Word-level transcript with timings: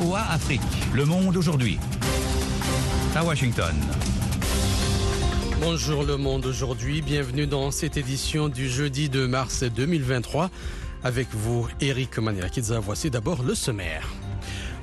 Afrique. 0.00 0.60
Le 0.94 1.04
monde 1.04 1.36
aujourd'hui. 1.36 1.76
À 3.16 3.24
Washington. 3.24 3.74
Bonjour 5.60 6.04
le 6.04 6.16
monde 6.16 6.46
aujourd'hui, 6.46 7.02
bienvenue 7.02 7.48
dans 7.48 7.72
cette 7.72 7.96
édition 7.96 8.48
du 8.48 8.68
jeudi 8.68 9.08
de 9.08 9.26
mars 9.26 9.64
2023. 9.64 10.50
Avec 11.02 11.26
vous, 11.32 11.66
Eric 11.80 12.18
Maniakidza, 12.18 12.78
voici 12.78 13.10
d'abord 13.10 13.42
le 13.42 13.56
sommaire. 13.56 14.06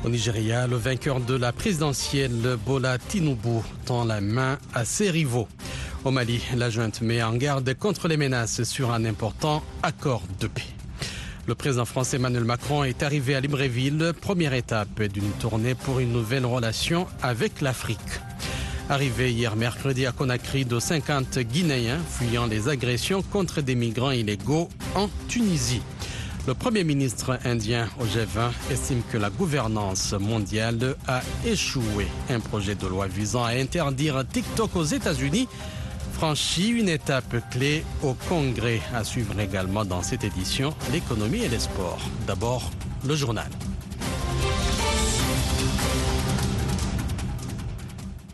Au 0.04 0.10
Nigeria, 0.10 0.68
le 0.68 0.76
vainqueur 0.76 1.22
de 1.22 1.36
la 1.36 1.54
présidentielle 1.54 2.58
Bola 2.66 2.98
Tinubu 2.98 3.62
tend 3.86 4.04
la 4.04 4.20
main 4.20 4.58
à 4.74 4.84
ses 4.84 5.10
rivaux. 5.12 5.48
Au 6.04 6.12
Mali, 6.12 6.42
la 6.58 6.70
junte 6.70 7.02
met 7.02 7.24
en 7.24 7.36
garde 7.36 7.74
contre 7.76 8.10
les 8.10 8.18
menaces 8.18 8.64
sur 8.64 8.92
un 8.92 9.06
important 9.06 9.64
accord 9.82 10.24
de 10.42 10.48
paix. 10.48 10.76
Le 11.48 11.54
président 11.54 11.86
français 11.86 12.16
Emmanuel 12.16 12.44
Macron 12.44 12.84
est 12.84 13.04
arrivé 13.04 13.36
à 13.36 13.40
Libreville, 13.40 14.14
première 14.20 14.56
étape 14.56 15.04
d'une 15.04 15.30
tournée 15.34 15.76
pour 15.76 16.00
une 16.00 16.12
nouvelle 16.12 16.46
relation 16.46 17.06
avec 17.22 17.62
l'Afrique. 17.62 18.00
Arrivé 18.90 19.32
hier 19.32 19.56
mercredi 19.56 20.08
à 20.08 20.12
Conakry 20.12 20.66
de 20.66 20.80
50 20.80 21.38
Guinéens 21.40 22.00
fuyant 22.10 22.48
les 22.48 22.68
agressions 22.68 23.22
contre 23.22 23.62
des 23.62 23.76
migrants 23.76 24.10
illégaux 24.10 24.70
en 24.96 25.08
Tunisie. 25.28 25.84
Le 26.48 26.56
Premier 26.56 26.84
ministre 26.84 27.38
indien 27.46 27.90
au 28.00 28.06
G20 28.06 28.52
estime 28.72 29.04
que 29.12 29.18
la 29.18 29.30
gouvernance 29.30 30.14
mondiale 30.14 30.96
a 31.08 31.22
échoué. 31.46 32.08
Un 32.30 32.40
projet 32.40 32.74
de 32.74 32.88
loi 32.88 33.06
visant 33.06 33.44
à 33.44 33.50
interdire 33.52 34.24
TikTok 34.28 34.76
aux 34.76 34.84
États-Unis 34.84 35.48
franchit 36.16 36.70
une 36.70 36.88
étape 36.88 37.36
clé 37.52 37.84
au 38.02 38.14
Congrès. 38.30 38.82
À 38.94 39.04
suivre 39.04 39.38
également 39.38 39.84
dans 39.84 40.02
cette 40.02 40.24
édition 40.24 40.74
l'économie 40.94 41.44
et 41.44 41.50
les 41.50 41.60
sports. 41.60 42.00
D'abord, 42.26 42.72
le 43.06 43.16
journal. 43.16 43.50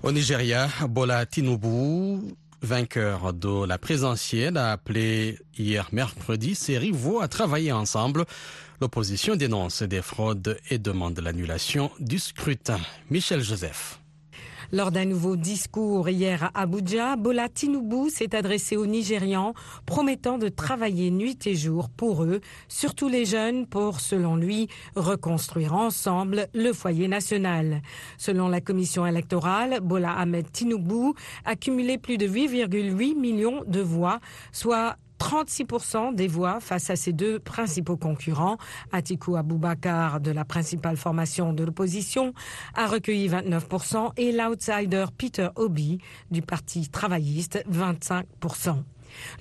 Au 0.03 0.11
Nigeria, 0.11 0.69
Bola 0.87 1.25
Tinubu 1.25 2.35
vainqueur 2.61 3.33
de 3.33 3.65
la 3.65 3.79
présidentielle, 3.79 4.57
a 4.57 4.71
appelé 4.71 5.39
hier 5.57 5.89
mercredi 5.91 6.53
ses 6.53 6.77
rivaux 6.77 7.19
à 7.19 7.27
travailler 7.27 7.71
ensemble. 7.71 8.25
L'opposition 8.79 9.35
dénonce 9.35 9.81
des 9.81 10.03
fraudes 10.03 10.59
et 10.69 10.77
demande 10.77 11.19
l'annulation 11.19 11.89
du 11.99 12.19
scrutin. 12.19 12.79
Michel 13.09 13.41
Joseph. 13.41 14.00
Lors 14.73 14.91
d'un 14.91 15.03
nouveau 15.03 15.35
discours 15.35 16.07
hier 16.07 16.49
à 16.53 16.61
Abuja, 16.61 17.17
Bola 17.17 17.49
Tinubu 17.49 18.09
s'est 18.09 18.33
adressé 18.33 18.77
aux 18.77 18.85
Nigérians, 18.85 19.53
promettant 19.85 20.37
de 20.37 20.47
travailler 20.47 21.11
nuit 21.11 21.37
et 21.45 21.55
jour 21.55 21.89
pour 21.89 22.23
eux, 22.23 22.39
surtout 22.69 23.09
les 23.09 23.25
jeunes, 23.25 23.67
pour, 23.67 23.99
selon 23.99 24.37
lui, 24.37 24.69
reconstruire 24.95 25.73
ensemble 25.73 26.47
le 26.53 26.71
foyer 26.71 27.09
national. 27.09 27.81
Selon 28.17 28.47
la 28.47 28.61
commission 28.61 29.05
électorale, 29.05 29.79
Bola 29.81 30.13
Ahmed 30.13 30.49
Tinubu 30.53 31.15
a 31.43 31.57
cumulé 31.57 31.97
plus 31.97 32.17
de 32.17 32.25
8,8 32.25 33.19
millions 33.19 33.63
de 33.67 33.81
voix, 33.81 34.21
soit 34.53 34.95
36% 35.21 36.15
des 36.15 36.27
voix 36.27 36.59
face 36.59 36.89
à 36.89 36.95
ses 36.95 37.13
deux 37.13 37.37
principaux 37.37 37.95
concurrents. 37.95 38.57
Atiku 38.91 39.35
Abubakar, 39.35 40.19
de 40.19 40.31
la 40.31 40.45
principale 40.45 40.97
formation 40.97 41.53
de 41.53 41.63
l'opposition, 41.63 42.33
a 42.73 42.87
recueilli 42.87 43.29
29% 43.29 44.13
et 44.17 44.31
l'outsider 44.31 45.05
Peter 45.15 45.49
Obi, 45.57 45.99
du 46.31 46.41
Parti 46.41 46.89
travailliste, 46.89 47.63
25%. 47.71 48.77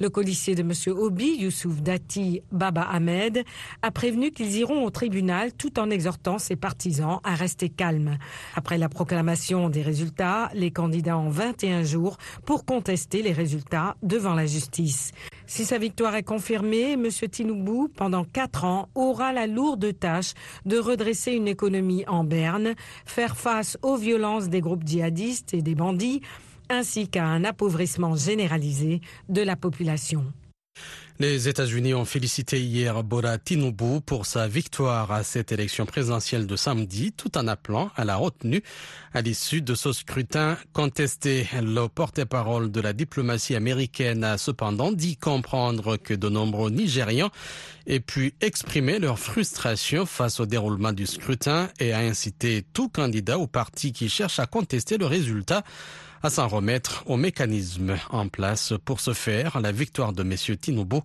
Le 0.00 0.10
colissier 0.10 0.54
de 0.54 0.62
M. 0.62 0.72
Obi, 0.98 1.36
Youssouf 1.38 1.80
Dati 1.80 2.42
Baba 2.52 2.82
Ahmed, 2.82 3.44
a 3.82 3.90
prévenu 3.90 4.30
qu'ils 4.32 4.56
iront 4.56 4.84
au 4.84 4.90
tribunal 4.90 5.52
tout 5.52 5.78
en 5.78 5.90
exhortant 5.90 6.38
ses 6.38 6.56
partisans 6.56 7.20
à 7.24 7.34
rester 7.34 7.68
calmes. 7.68 8.18
Après 8.54 8.78
la 8.78 8.88
proclamation 8.88 9.68
des 9.68 9.82
résultats, 9.82 10.50
les 10.54 10.70
candidats 10.70 11.16
ont 11.16 11.30
21 11.30 11.84
jours 11.84 12.18
pour 12.44 12.64
contester 12.64 13.22
les 13.22 13.32
résultats 13.32 13.96
devant 14.02 14.34
la 14.34 14.46
justice. 14.46 15.12
Si 15.50 15.64
sa 15.64 15.78
victoire 15.78 16.14
est 16.14 16.22
confirmée, 16.22 16.92
M. 16.92 17.08
Tinubu, 17.10 17.88
pendant 17.96 18.22
quatre 18.22 18.64
ans, 18.64 18.88
aura 18.94 19.32
la 19.32 19.48
lourde 19.48 19.98
tâche 19.98 20.34
de 20.64 20.78
redresser 20.78 21.32
une 21.32 21.48
économie 21.48 22.04
en 22.06 22.22
berne, 22.22 22.74
faire 23.04 23.36
face 23.36 23.76
aux 23.82 23.96
violences 23.96 24.48
des 24.48 24.60
groupes 24.60 24.86
djihadistes 24.86 25.52
et 25.52 25.60
des 25.60 25.74
bandits, 25.74 26.20
ainsi 26.68 27.08
qu'à 27.08 27.24
un 27.24 27.42
appauvrissement 27.42 28.14
généralisé 28.14 29.00
de 29.28 29.42
la 29.42 29.56
population. 29.56 30.24
Les 31.20 31.48
États-Unis 31.48 31.92
ont 31.92 32.06
félicité 32.06 32.62
hier 32.62 33.04
Bora 33.04 33.36
Tinubu 33.36 34.00
pour 34.00 34.24
sa 34.24 34.48
victoire 34.48 35.12
à 35.12 35.22
cette 35.22 35.52
élection 35.52 35.84
présidentielle 35.84 36.46
de 36.46 36.56
samedi, 36.56 37.12
tout 37.12 37.36
en 37.36 37.46
appelant 37.46 37.90
à 37.94 38.06
la 38.06 38.16
retenue 38.16 38.62
à 39.12 39.20
l'issue 39.20 39.60
de 39.60 39.74
ce 39.74 39.92
scrutin 39.92 40.56
contesté. 40.72 41.46
Le 41.60 41.88
porte-parole 41.88 42.72
de 42.72 42.80
la 42.80 42.94
diplomatie 42.94 43.54
américaine 43.54 44.24
a 44.24 44.38
cependant 44.38 44.92
dit 44.92 45.18
comprendre 45.18 45.98
que 45.98 46.14
de 46.14 46.30
nombreux 46.30 46.70
Nigérians 46.70 47.28
aient 47.86 48.00
pu 48.00 48.32
exprimer 48.40 48.98
leur 48.98 49.18
frustration 49.18 50.06
face 50.06 50.40
au 50.40 50.46
déroulement 50.46 50.94
du 50.94 51.04
scrutin 51.04 51.68
et 51.80 51.92
a 51.92 51.98
incité 51.98 52.64
tout 52.72 52.88
candidat 52.88 53.38
ou 53.38 53.46
parti 53.46 53.92
qui 53.92 54.08
cherche 54.08 54.38
à 54.38 54.46
contester 54.46 54.96
le 54.96 55.04
résultat 55.04 55.64
à 56.22 56.30
s'en 56.30 56.48
remettre 56.48 57.04
aux 57.06 57.16
mécanismes 57.16 57.96
en 58.10 58.28
place 58.28 58.74
pour 58.84 59.00
ce 59.00 59.12
faire, 59.12 59.60
la 59.60 59.72
victoire 59.72 60.12
de 60.12 60.22
M. 60.22 60.56
Tinubu 60.56 60.98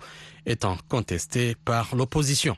étant 0.46 0.78
contestée 0.90 1.56
par 1.66 1.96
l'opposition. 1.96 2.58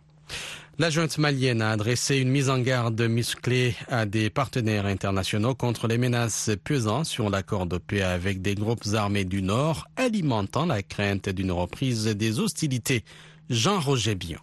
La 0.80 0.92
junte 0.92 1.18
malienne 1.18 1.64
a 1.64 1.72
adressé 1.72 2.18
une 2.18 2.30
mise 2.30 2.52
en 2.52 2.60
garde 2.60 3.02
musclée 3.02 3.76
à 3.88 4.06
des 4.06 4.30
partenaires 4.30 4.86
internationaux 4.86 5.56
contre 5.56 5.88
les 5.88 5.98
menaces 5.98 6.52
pesant 6.64 7.04
sur 7.04 7.32
l'accord 7.32 7.66
de 7.66 7.80
paix 7.80 8.04
avec 8.04 8.44
des 8.44 8.54
groupes 8.54 8.86
armés 8.94 9.26
du 9.26 9.42
Nord, 9.42 9.88
alimentant 9.96 10.68
la 10.68 10.84
crainte 10.84 11.30
d'une 11.30 11.52
reprise 11.52 12.06
des 12.06 12.40
hostilités. 12.40 13.04
Jean-Roger 13.50 14.14
Bion. 14.14 14.40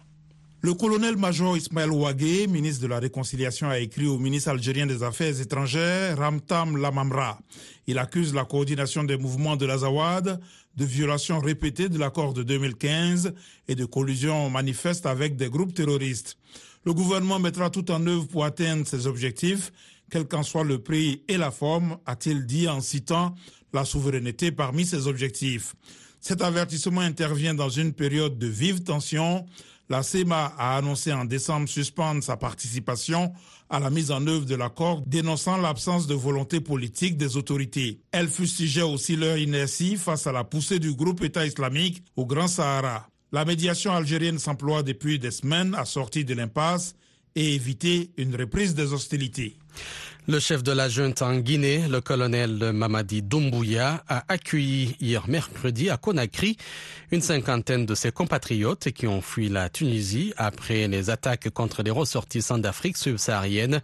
Le 0.65 0.73
colonel-major 0.73 1.55
Ismaël 1.55 1.91
Ouagé, 1.91 2.47
ministre 2.47 2.81
de 2.81 2.87
la 2.87 2.97
Réconciliation, 2.97 3.69
a 3.69 3.77
écrit 3.77 4.07
au 4.07 4.17
ministre 4.17 4.49
algérien 4.49 4.87
des 4.87 5.03
Affaires 5.03 5.39
étrangères, 5.39 6.17
Ramtam 6.17 6.77
Lamamra. 6.77 7.37
Il 7.85 7.99
accuse 7.99 8.33
la 8.33 8.45
coordination 8.45 9.03
des 9.03 9.15
mouvements 9.15 9.57
de 9.57 9.67
l'Azawad 9.67 10.41
de 10.75 10.85
violations 10.85 11.39
répétées 11.39 11.87
de 11.87 11.99
l'accord 11.99 12.33
de 12.33 12.41
2015 12.41 13.35
et 13.67 13.75
de 13.75 13.85
collusion 13.85 14.49
manifeste 14.49 15.05
avec 15.05 15.35
des 15.35 15.51
groupes 15.51 15.75
terroristes. 15.75 16.35
Le 16.83 16.95
gouvernement 16.95 17.37
mettra 17.37 17.69
tout 17.69 17.91
en 17.91 18.03
œuvre 18.07 18.25
pour 18.25 18.43
atteindre 18.43 18.87
ses 18.87 19.05
objectifs, 19.05 19.71
quel 20.09 20.27
qu'en 20.27 20.41
soit 20.41 20.63
le 20.63 20.79
prix 20.79 21.21
et 21.27 21.37
la 21.37 21.51
forme, 21.51 21.99
a-t-il 22.07 22.47
dit 22.47 22.67
en 22.67 22.81
citant 22.81 23.35
la 23.71 23.85
souveraineté 23.85 24.51
parmi 24.51 24.83
ses 24.87 25.05
objectifs. 25.05 25.75
Cet 26.21 26.41
avertissement 26.41 27.01
intervient 27.01 27.53
dans 27.53 27.69
une 27.69 27.93
période 27.93 28.39
de 28.39 28.47
vive 28.47 28.81
tension 28.81 29.45
la 29.89 30.03
CEMA 30.03 30.53
a 30.57 30.77
annoncé 30.77 31.13
en 31.13 31.25
décembre 31.25 31.69
suspendre 31.69 32.23
sa 32.23 32.37
participation 32.37 33.33
à 33.69 33.79
la 33.79 33.89
mise 33.89 34.11
en 34.11 34.25
œuvre 34.27 34.45
de 34.45 34.55
l'accord, 34.55 35.01
dénonçant 35.05 35.57
l'absence 35.57 36.07
de 36.07 36.13
volonté 36.13 36.59
politique 36.59 37.17
des 37.17 37.37
autorités. 37.37 38.01
Elle 38.11 38.29
fustigeait 38.29 38.81
aussi 38.81 39.15
leur 39.15 39.37
inertie 39.37 39.97
face 39.97 40.27
à 40.27 40.31
la 40.31 40.43
poussée 40.43 40.79
du 40.79 40.93
groupe 40.93 41.23
État 41.23 41.45
islamique 41.45 42.03
au 42.15 42.25
Grand 42.25 42.47
Sahara. 42.47 43.07
La 43.31 43.45
médiation 43.45 43.91
algérienne 43.91 44.39
s'emploie 44.39 44.83
depuis 44.83 45.19
des 45.19 45.31
semaines 45.31 45.75
à 45.75 45.85
sortir 45.85 46.25
de 46.25 46.33
l'impasse 46.33 46.95
et 47.35 47.53
éviter 47.53 48.11
une 48.17 48.35
reprise 48.35 48.75
des 48.75 48.93
hostilités. 48.93 49.57
Le 50.27 50.39
chef 50.39 50.63
de 50.63 50.71
la 50.71 50.89
junte 50.89 51.21
en 51.21 51.35
Guinée, 51.35 51.87
le 51.87 52.01
colonel 52.01 52.71
Mamadi 52.73 53.21
Doumbouya, 53.21 54.03
a 54.07 54.23
accueilli 54.27 54.95
hier 54.99 55.27
mercredi 55.27 55.91
à 55.91 55.97
Conakry 55.97 56.57
une 57.11 57.21
cinquantaine 57.21 57.85
de 57.85 57.93
ses 57.93 58.11
compatriotes 58.11 58.91
qui 58.91 59.05
ont 59.05 59.21
fui 59.21 59.49
la 59.49 59.69
Tunisie 59.69 60.33
après 60.35 60.87
les 60.87 61.11
attaques 61.11 61.51
contre 61.51 61.83
les 61.83 61.91
ressortissants 61.91 62.57
d'Afrique 62.57 62.97
subsaharienne 62.97 63.81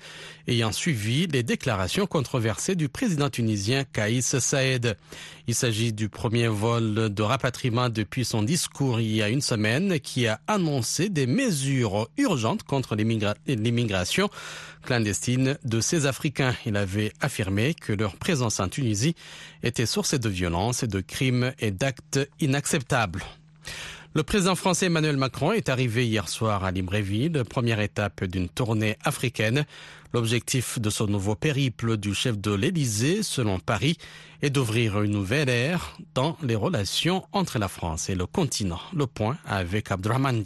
ayant 0.48 0.72
suivi 0.72 1.28
les 1.28 1.44
déclarations 1.44 2.08
controversées 2.08 2.74
du 2.74 2.90
président 2.90 3.30
tunisien 3.30 3.84
Kaïs 3.84 4.40
Saïd. 4.40 4.98
Il 5.46 5.54
s'agit 5.54 5.94
du 5.94 6.10
premier 6.10 6.48
vol 6.48 7.14
de 7.14 7.22
rapatriement 7.22 7.90
depuis 7.90 8.26
son 8.26 8.42
discours 8.42 9.00
il 9.00 9.16
y 9.16 9.22
a 9.22 9.30
une 9.30 9.42
semaine 9.42 10.00
qui 10.00 10.26
a 10.26 10.40
annoncé 10.48 11.10
des 11.10 11.28
mesures 11.28 12.10
urgentes 12.18 12.64
contre 12.64 12.96
l'immigration 12.96 14.30
clandestine 14.82 15.58
de 15.64 15.80
ces 15.80 16.06
Africains. 16.06 16.56
Il 16.66 16.76
avait 16.76 17.14
affirmé 17.22 17.74
que 17.74 17.94
leur 17.94 18.16
présence 18.16 18.60
en 18.60 18.68
Tunisie 18.68 19.16
était 19.64 19.86
source 19.86 20.16
de 20.16 20.30
violences, 20.30 20.84
de 20.84 21.02
crimes 21.02 21.54
et 21.60 21.72
d'actes 21.72 22.20
inacceptables. 22.40 23.24
Le 24.14 24.24
président 24.24 24.56
français 24.56 24.88
Emmanuel 24.88 25.16
Macron 25.16 25.54
est 25.54 25.70
arrivé 25.70 26.06
hier 26.06 26.28
soir 26.28 26.66
à 26.66 26.72
Libreville, 26.72 27.44
première 27.50 27.80
étape 27.80 28.26
d'une 28.26 28.50
tournée 28.50 28.98
africaine. 29.06 29.66
L'objectif 30.14 30.80
de 30.80 30.90
ce 30.90 31.04
nouveau 31.06 31.36
périple 31.36 31.96
du 31.96 32.14
chef 32.14 32.38
de 32.38 32.52
l'Élysée, 32.52 33.24
selon 33.24 33.60
Paris, 33.60 33.98
est 34.42 34.50
d'ouvrir 34.50 35.02
une 35.02 35.12
nouvelle 35.12 35.48
ère 35.48 35.98
dans 36.14 36.38
les 36.44 36.56
relations 36.56 37.26
entre 37.32 37.58
la 37.58 37.70
France 37.70 38.10
et 38.10 38.16
le 38.16 38.26
continent. 38.26 38.82
Le 38.94 39.08
point 39.08 39.38
avec 39.46 39.92
Abdrahman 39.92 40.44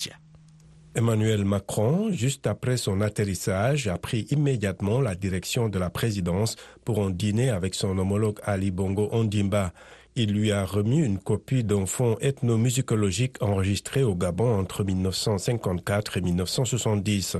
Emmanuel 0.97 1.43
Macron, 1.43 2.09
juste 2.13 2.47
après 2.47 2.77
son 2.77 3.01
atterrissage, 3.01 3.89
a 3.89 3.97
pris 3.97 4.27
immédiatement 4.31 5.01
la 5.01 5.13
direction 5.13 5.67
de 5.67 5.77
la 5.77 5.89
présidence 5.89 6.55
pour 6.85 6.99
en 6.99 7.09
dîner 7.09 7.49
avec 7.49 7.75
son 7.75 7.97
homologue 7.97 8.39
Ali 8.43 8.71
Bongo 8.71 9.09
Ondimba. 9.11 9.73
Il 10.15 10.31
lui 10.31 10.53
a 10.53 10.63
remis 10.63 11.03
une 11.03 11.19
copie 11.19 11.65
d'un 11.65 11.85
fonds 11.85 12.15
ethnomusicologique 12.21 13.41
enregistré 13.41 14.03
au 14.03 14.15
Gabon 14.15 14.57
entre 14.57 14.85
1954 14.85 16.15
et 16.15 16.21
1970. 16.21 17.35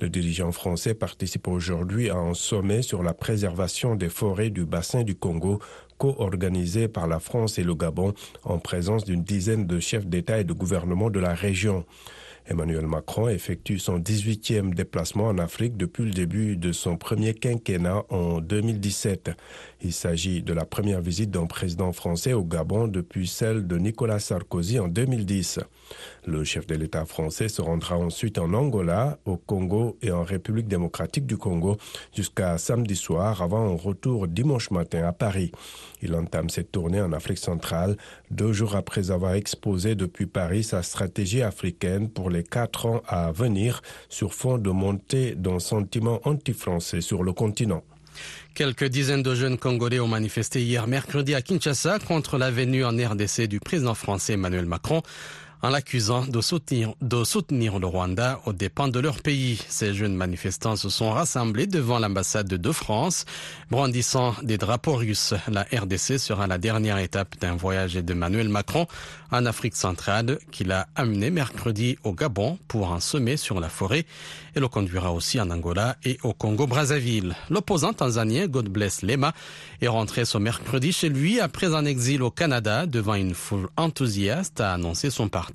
Le 0.00 0.08
dirigeant 0.08 0.50
français 0.50 0.94
participe 0.94 1.46
aujourd'hui 1.46 2.08
à 2.08 2.16
un 2.16 2.32
sommet 2.32 2.80
sur 2.80 3.02
la 3.02 3.12
préservation 3.12 3.96
des 3.96 4.08
forêts 4.08 4.48
du 4.48 4.64
bassin 4.64 5.02
du 5.02 5.14
Congo 5.14 5.60
co-organisé 5.98 6.88
par 6.88 7.06
la 7.06 7.20
France 7.20 7.58
et 7.58 7.64
le 7.64 7.74
Gabon 7.74 8.14
en 8.44 8.58
présence 8.58 9.04
d'une 9.04 9.22
dizaine 9.22 9.66
de 9.66 9.78
chefs 9.78 10.06
d'État 10.06 10.40
et 10.40 10.44
de 10.44 10.54
gouvernement 10.54 11.10
de 11.10 11.20
la 11.20 11.34
région. 11.34 11.84
Emmanuel 12.46 12.86
Macron 12.86 13.28
effectue 13.28 13.78
son 13.78 13.98
18e 13.98 14.74
déplacement 14.74 15.28
en 15.28 15.38
Afrique 15.38 15.78
depuis 15.78 16.04
le 16.04 16.10
début 16.10 16.56
de 16.56 16.72
son 16.72 16.98
premier 16.98 17.32
quinquennat 17.32 18.04
en 18.10 18.40
2017. 18.40 19.30
Il 19.82 19.92
s'agit 19.94 20.42
de 20.42 20.52
la 20.52 20.66
première 20.66 21.00
visite 21.00 21.30
d'un 21.30 21.46
président 21.46 21.92
français 21.92 22.34
au 22.34 22.44
Gabon 22.44 22.86
depuis 22.86 23.26
celle 23.28 23.66
de 23.66 23.78
Nicolas 23.78 24.18
Sarkozy 24.18 24.78
en 24.78 24.88
2010. 24.88 25.60
Le 26.26 26.44
chef 26.44 26.66
de 26.66 26.74
l'État 26.74 27.06
français 27.06 27.48
se 27.48 27.62
rendra 27.62 27.96
ensuite 27.96 28.38
en 28.38 28.52
Angola, 28.52 29.18
au 29.24 29.36
Congo 29.36 29.96
et 30.02 30.10
en 30.10 30.22
République 30.22 30.68
démocratique 30.68 31.26
du 31.26 31.38
Congo 31.38 31.78
jusqu'à 32.14 32.58
samedi 32.58 32.96
soir 32.96 33.40
avant 33.40 33.72
un 33.72 33.76
retour 33.76 34.28
dimanche 34.28 34.70
matin 34.70 35.06
à 35.06 35.12
Paris. 35.12 35.52
Il 36.02 36.14
entame 36.14 36.50
cette 36.50 36.72
tournée 36.72 37.00
en 37.00 37.12
Afrique 37.12 37.38
centrale 37.38 37.96
deux 38.34 38.52
jours 38.52 38.74
après 38.74 39.10
avoir 39.10 39.34
exposé 39.34 39.94
depuis 39.94 40.26
Paris 40.26 40.64
sa 40.64 40.82
stratégie 40.82 41.42
africaine 41.42 42.08
pour 42.10 42.30
les 42.30 42.42
quatre 42.42 42.86
ans 42.86 43.02
à 43.06 43.30
venir 43.30 43.80
sur 44.08 44.34
fond 44.34 44.58
de 44.58 44.70
montée 44.70 45.34
d'un 45.36 45.60
sentiment 45.60 46.20
anti-français 46.24 47.00
sur 47.00 47.22
le 47.22 47.32
continent. 47.32 47.84
Quelques 48.54 48.84
dizaines 48.84 49.22
de 49.22 49.34
jeunes 49.34 49.58
Congolais 49.58 50.00
ont 50.00 50.08
manifesté 50.08 50.62
hier 50.62 50.86
mercredi 50.86 51.34
à 51.34 51.42
Kinshasa 51.42 51.98
contre 51.98 52.38
la 52.38 52.50
venue 52.50 52.84
en 52.84 52.90
RDC 52.90 53.42
du 53.42 53.58
président 53.58 53.94
français 53.94 54.34
Emmanuel 54.34 54.66
Macron 54.66 55.02
en 55.64 55.70
l'accusant 55.70 56.26
de 56.26 56.42
soutenir, 56.42 56.92
le 57.78 57.86
Rwanda 57.86 58.38
aux 58.44 58.52
dépens 58.52 58.88
de 58.88 59.00
leur 59.00 59.22
pays. 59.22 59.58
Ces 59.66 59.94
jeunes 59.94 60.14
manifestants 60.14 60.76
se 60.76 60.90
sont 60.90 61.10
rassemblés 61.10 61.66
devant 61.66 61.98
l'ambassade 61.98 62.48
de 62.48 62.72
France, 62.72 63.24
brandissant 63.70 64.34
des 64.42 64.58
drapeaux 64.58 64.96
russes. 64.96 65.32
La 65.48 65.62
RDC 65.62 66.18
sera 66.18 66.46
la 66.46 66.58
dernière 66.58 66.98
étape 66.98 67.38
d'un 67.40 67.56
voyage 67.56 67.94
d'Emmanuel 67.94 68.50
Macron 68.50 68.86
en 69.32 69.46
Afrique 69.46 69.74
centrale 69.74 70.38
qu'il 70.52 70.70
a 70.70 70.86
amené 70.96 71.30
mercredi 71.30 71.96
au 72.04 72.12
Gabon 72.12 72.58
pour 72.68 72.92
un 72.92 73.00
sommet 73.00 73.38
sur 73.38 73.58
la 73.58 73.70
forêt 73.70 74.04
et 74.54 74.60
le 74.60 74.68
conduira 74.68 75.12
aussi 75.12 75.40
en 75.40 75.50
Angola 75.50 75.96
et 76.04 76.18
au 76.22 76.34
Congo-Brazzaville. 76.34 77.34
L'opposant 77.48 77.94
tanzanien 77.94 78.48
God 78.48 78.68
Bless 78.68 79.00
Lema 79.00 79.32
est 79.80 79.88
rentré 79.88 80.26
ce 80.26 80.36
mercredi 80.36 80.92
chez 80.92 81.08
lui 81.08 81.40
après 81.40 81.74
un 81.74 81.86
exil 81.86 82.22
au 82.22 82.30
Canada 82.30 82.84
devant 82.84 83.14
une 83.14 83.34
foule 83.34 83.68
enthousiaste 83.78 84.60
à 84.60 84.74
annoncer 84.74 85.10
son 85.10 85.28
parti 85.28 85.53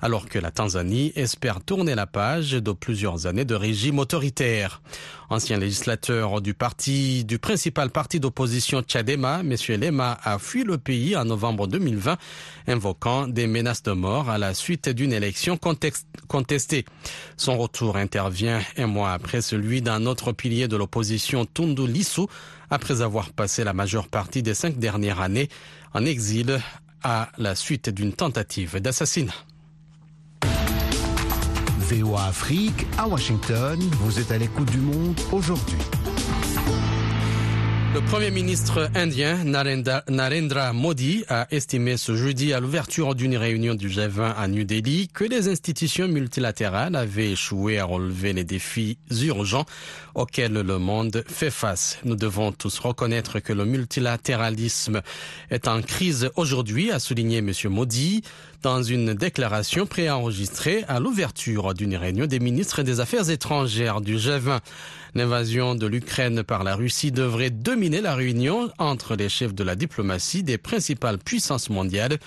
alors 0.00 0.28
que 0.28 0.38
la 0.38 0.50
Tanzanie 0.50 1.12
espère 1.16 1.60
tourner 1.60 1.94
la 1.94 2.06
page 2.06 2.52
de 2.52 2.72
plusieurs 2.72 3.26
années 3.26 3.44
de 3.44 3.54
régime 3.54 3.98
autoritaire. 3.98 4.82
Ancien 5.30 5.58
législateur 5.58 6.40
du 6.40 6.54
parti, 6.54 7.24
du 7.24 7.38
principal 7.38 7.90
parti 7.90 8.18
d'opposition 8.18 8.82
Tchadema, 8.82 9.40
M. 9.40 9.54
Lema 9.80 10.18
a 10.22 10.38
fui 10.38 10.64
le 10.64 10.78
pays 10.78 11.16
en 11.16 11.24
novembre 11.26 11.66
2020, 11.66 12.16
invoquant 12.66 13.26
des 13.26 13.46
menaces 13.46 13.82
de 13.82 13.92
mort 13.92 14.30
à 14.30 14.38
la 14.38 14.54
suite 14.54 14.88
d'une 14.88 15.12
élection 15.12 15.58
contestée. 16.28 16.84
Son 17.36 17.58
retour 17.58 17.96
intervient 17.96 18.60
un 18.76 18.86
mois 18.86 19.12
après 19.12 19.42
celui 19.42 19.82
d'un 19.82 20.06
autre 20.06 20.32
pilier 20.32 20.66
de 20.66 20.76
l'opposition, 20.76 21.44
Tundu 21.44 21.86
Lissou, 21.86 22.26
après 22.70 23.02
avoir 23.02 23.30
passé 23.32 23.64
la 23.64 23.72
majeure 23.72 24.08
partie 24.08 24.42
des 24.42 24.54
cinq 24.54 24.78
dernières 24.78 25.20
années 25.20 25.48
en 25.94 26.04
exil 26.04 26.60
à 27.02 27.28
la 27.38 27.54
suite 27.54 27.90
d'une 27.90 28.12
tentative 28.12 28.80
d'assassinat. 28.80 29.34
VOA 31.78 32.26
Afrique 32.26 32.86
à 32.98 33.08
Washington, 33.08 33.78
vous 34.00 34.20
êtes 34.20 34.30
à 34.30 34.38
l'écoute 34.38 34.70
du 34.70 34.78
monde 34.78 35.18
aujourd'hui. 35.32 35.78
Le 37.98 38.04
Premier 38.04 38.30
ministre 38.30 38.88
indien 38.94 39.42
Narendra, 39.42 40.72
Modi 40.72 41.24
a 41.28 41.48
estimé 41.50 41.96
ce 41.96 42.14
jeudi 42.14 42.52
à 42.52 42.60
l'ouverture 42.60 43.16
d'une 43.16 43.36
réunion 43.36 43.74
du 43.74 43.88
G20 43.88 44.34
à 44.36 44.46
New 44.46 44.62
Delhi 44.62 45.08
que 45.08 45.24
les 45.24 45.48
institutions 45.48 46.06
multilatérales 46.06 46.94
avaient 46.94 47.32
échoué 47.32 47.80
à 47.80 47.84
relever 47.84 48.32
les 48.32 48.44
défis 48.44 48.98
urgents 49.10 49.66
auxquels 50.14 50.52
le 50.52 50.78
monde 50.78 51.24
fait 51.26 51.50
face. 51.50 51.98
Nous 52.04 52.14
devons 52.14 52.52
tous 52.52 52.78
reconnaître 52.78 53.40
que 53.40 53.52
le 53.52 53.64
multilatéralisme 53.64 55.02
est 55.50 55.66
en 55.66 55.82
crise 55.82 56.30
aujourd'hui, 56.36 56.92
a 56.92 57.00
souligné 57.00 57.38
M. 57.38 57.52
Modi 57.64 58.22
dans 58.62 58.82
une 58.82 59.14
déclaration 59.14 59.86
préenregistrée 59.86 60.84
à 60.86 61.00
l'ouverture 61.00 61.74
d'une 61.74 61.96
réunion 61.96 62.26
des 62.26 62.38
ministres 62.38 62.82
des 62.82 63.00
Affaires 63.00 63.28
étrangères 63.28 64.00
du 64.00 64.16
G20. 64.16 64.60
L'invasion 65.18 65.74
de 65.74 65.88
l'Ukraine 65.88 66.44
par 66.44 66.62
la 66.62 66.76
Russie 66.76 67.10
devrait 67.10 67.50
dominer 67.50 68.00
la 68.00 68.14
réunion 68.14 68.70
entre 68.78 69.16
les 69.16 69.28
chefs 69.28 69.52
de 69.52 69.64
la 69.64 69.74
diplomatie 69.74 70.44
des 70.44 70.58
principales 70.58 71.18
puissances 71.18 71.70
mondiales, 71.70 72.18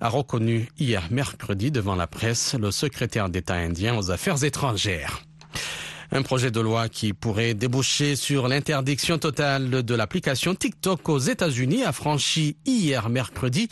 a 0.00 0.08
reconnu 0.08 0.70
hier 0.78 1.08
mercredi 1.10 1.70
devant 1.70 1.94
la 1.94 2.06
presse 2.06 2.54
le 2.54 2.70
secrétaire 2.70 3.28
d'État 3.28 3.56
indien 3.56 3.98
aux 3.98 4.10
Affaires 4.10 4.42
étrangères. 4.44 5.20
Un 6.10 6.22
projet 6.22 6.50
de 6.50 6.60
loi 6.60 6.88
qui 6.88 7.12
pourrait 7.12 7.52
déboucher 7.52 8.16
sur 8.16 8.48
l'interdiction 8.48 9.18
totale 9.18 9.82
de 9.82 9.94
l'application 9.94 10.54
TikTok 10.54 11.06
aux 11.06 11.18
États-Unis 11.18 11.84
a 11.84 11.92
franchi 11.92 12.56
hier 12.64 13.10
mercredi 13.10 13.68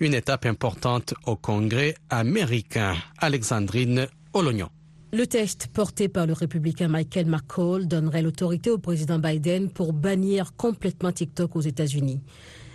une 0.00 0.14
étape 0.14 0.46
importante 0.46 1.12
au 1.26 1.36
Congrès 1.36 1.94
américain. 2.08 2.96
Alexandrine 3.18 4.06
Olognon. 4.32 4.70
Le 5.14 5.28
test 5.28 5.68
porté 5.68 6.08
par 6.08 6.26
le 6.26 6.32
républicain 6.32 6.88
Michael 6.88 7.26
McCall 7.26 7.86
donnerait 7.86 8.20
l'autorité 8.20 8.70
au 8.70 8.78
président 8.78 9.20
Biden 9.20 9.70
pour 9.70 9.92
bannir 9.92 10.56
complètement 10.56 11.12
TikTok 11.12 11.54
aux 11.54 11.60
États-Unis. 11.60 12.20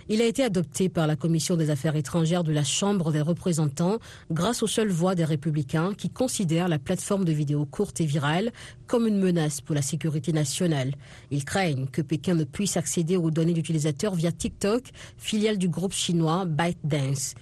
Il 0.08 0.22
a 0.22 0.24
été 0.24 0.42
adopté 0.42 0.88
par 0.88 1.06
la 1.06 1.16
Commission 1.16 1.58
des 1.58 1.68
Affaires 1.68 1.96
étrangères 1.96 2.42
de 2.42 2.50
la 2.50 2.64
Chambre 2.64 3.12
des 3.12 3.20
représentants 3.20 3.98
grâce 4.30 4.62
aux 4.62 4.66
seules 4.66 4.88
voix 4.88 5.14
des 5.14 5.26
républicains 5.26 5.92
qui 5.92 6.08
considèrent 6.08 6.68
la 6.68 6.78
plateforme 6.78 7.26
de 7.26 7.32
vidéos 7.32 7.66
courtes 7.66 8.00
et 8.00 8.06
virales 8.06 8.52
comme 8.86 9.06
une 9.06 9.20
menace 9.20 9.60
pour 9.60 9.74
la 9.74 9.82
sécurité 9.82 10.32
nationale. 10.32 10.94
Ils 11.30 11.44
craignent 11.44 11.88
que 11.88 12.00
Pékin 12.00 12.36
ne 12.36 12.44
puisse 12.44 12.78
accéder 12.78 13.18
aux 13.18 13.30
données 13.30 13.52
d'utilisateurs 13.52 14.14
via 14.14 14.32
TikTok, 14.32 14.84
filiale 15.18 15.58
du 15.58 15.68
groupe 15.68 15.92
chinois 15.92 16.46
ByteDance. 16.46 17.34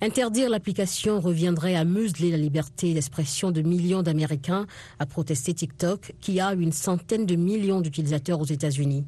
Interdire 0.00 0.48
l'application 0.48 1.20
reviendrait 1.20 1.74
à 1.74 1.84
museler 1.84 2.30
la 2.30 2.36
liberté 2.36 2.94
d'expression 2.94 3.50
de 3.50 3.62
millions 3.62 4.02
d'Américains, 4.02 4.66
à 4.98 5.06
protester 5.06 5.54
TikTok, 5.54 6.14
qui 6.20 6.40
a 6.40 6.52
une 6.54 6.72
centaine 6.72 7.26
de 7.26 7.36
millions 7.36 7.80
d'utilisateurs 7.80 8.40
aux 8.40 8.44
États-Unis. 8.44 9.04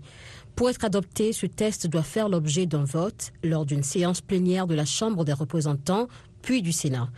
Pour 0.54 0.68
être 0.68 0.84
adopté, 0.84 1.32
ce 1.32 1.46
test 1.46 1.86
doit 1.86 2.02
faire 2.02 2.28
l'objet 2.28 2.66
d'un 2.66 2.84
vote 2.84 3.32
lors 3.42 3.64
d'une 3.64 3.82
séance 3.82 4.20
plénière 4.20 4.66
de 4.66 4.74
la 4.74 4.84
Chambre 4.84 5.24
des 5.24 5.32
représentants, 5.32 6.08
puis 6.42 6.60
du 6.60 6.72
Sénat. 6.72 7.08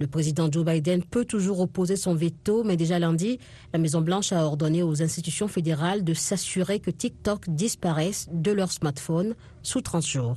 Le 0.00 0.06
président 0.06 0.50
Joe 0.50 0.64
Biden 0.64 1.04
peut 1.04 1.26
toujours 1.26 1.60
opposer 1.60 1.96
son 1.96 2.14
veto, 2.14 2.64
mais 2.64 2.76
déjà 2.76 2.98
lundi, 2.98 3.38
la 3.72 3.78
Maison-Blanche 3.78 4.32
a 4.32 4.44
ordonné 4.44 4.82
aux 4.82 5.02
institutions 5.02 5.46
fédérales 5.46 6.02
de 6.02 6.14
s'assurer 6.14 6.80
que 6.80 6.90
TikTok 6.90 7.48
disparaisse 7.50 8.26
de 8.32 8.50
leur 8.50 8.72
smartphone 8.72 9.34
sous 9.62 9.82
30 9.82 10.06
jours. 10.06 10.36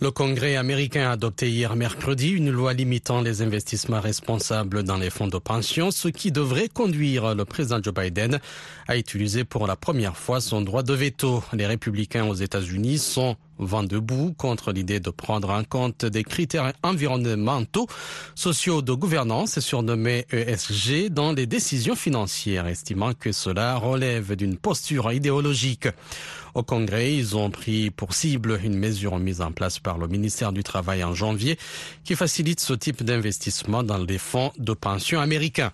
Le 0.00 0.10
Congrès 0.10 0.56
américain 0.56 1.08
a 1.08 1.12
adopté 1.12 1.50
hier 1.50 1.74
mercredi 1.74 2.28
une 2.30 2.50
loi 2.50 2.72
limitant 2.72 3.20
les 3.20 3.42
investissements 3.42 4.00
responsables 4.00 4.82
dans 4.82 4.96
les 4.96 5.10
fonds 5.10 5.26
de 5.26 5.38
pension, 5.38 5.90
ce 5.90 6.08
qui 6.08 6.30
devrait 6.30 6.68
conduire 6.68 7.34
le 7.34 7.44
président 7.44 7.80
Joe 7.82 7.94
Biden 7.94 8.38
à 8.86 8.96
utiliser 8.96 9.44
pour 9.44 9.66
la 9.66 9.76
première 9.76 10.16
fois 10.16 10.40
son 10.40 10.60
droit 10.60 10.82
de 10.82 10.94
veto. 10.94 11.42
Les 11.52 11.66
républicains 11.66 12.26
aux 12.26 12.34
États-Unis 12.34 12.98
sont 12.98 13.36
vent 13.58 13.82
debout 13.82 14.34
contre 14.36 14.72
l'idée 14.72 15.00
de 15.00 15.10
prendre 15.10 15.50
en 15.50 15.64
compte 15.64 16.04
des 16.04 16.24
critères 16.24 16.72
environnementaux, 16.82 17.86
sociaux 18.34 18.82
de 18.82 18.92
gouvernance, 18.92 19.58
surnommés 19.60 20.26
ESG, 20.30 21.08
dans 21.10 21.32
les 21.32 21.46
décisions 21.46 21.96
financières, 21.96 22.66
estimant 22.66 23.14
que 23.14 23.32
cela 23.32 23.76
relève 23.76 24.36
d'une 24.36 24.56
posture 24.56 25.12
idéologique. 25.12 25.88
Au 26.58 26.64
Congrès, 26.64 27.14
ils 27.14 27.36
ont 27.36 27.52
pris 27.52 27.92
pour 27.92 28.14
cible 28.14 28.58
une 28.64 28.76
mesure 28.76 29.16
mise 29.20 29.40
en 29.42 29.52
place 29.52 29.78
par 29.78 29.96
le 29.96 30.08
ministère 30.08 30.52
du 30.52 30.64
Travail 30.64 31.04
en 31.04 31.14
janvier 31.14 31.56
qui 32.02 32.16
facilite 32.16 32.58
ce 32.58 32.72
type 32.72 33.04
d'investissement 33.04 33.84
dans 33.84 33.98
les 33.98 34.18
fonds 34.18 34.50
de 34.58 34.72
pension 34.72 35.20
américains. 35.20 35.70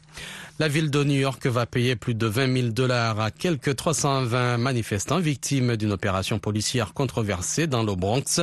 La 0.60 0.68
ville 0.68 0.88
de 0.88 1.02
New 1.02 1.18
York 1.18 1.44
va 1.46 1.66
payer 1.66 1.96
plus 1.96 2.14
de 2.14 2.28
20 2.28 2.56
000 2.56 2.68
dollars 2.68 3.18
à 3.18 3.32
quelques 3.32 3.74
320 3.74 4.56
manifestants 4.58 5.18
victimes 5.18 5.74
d'une 5.76 5.90
opération 5.90 6.38
policière 6.38 6.92
controversée 6.92 7.66
dans 7.66 7.82
le 7.82 7.96
Bronx 7.96 8.40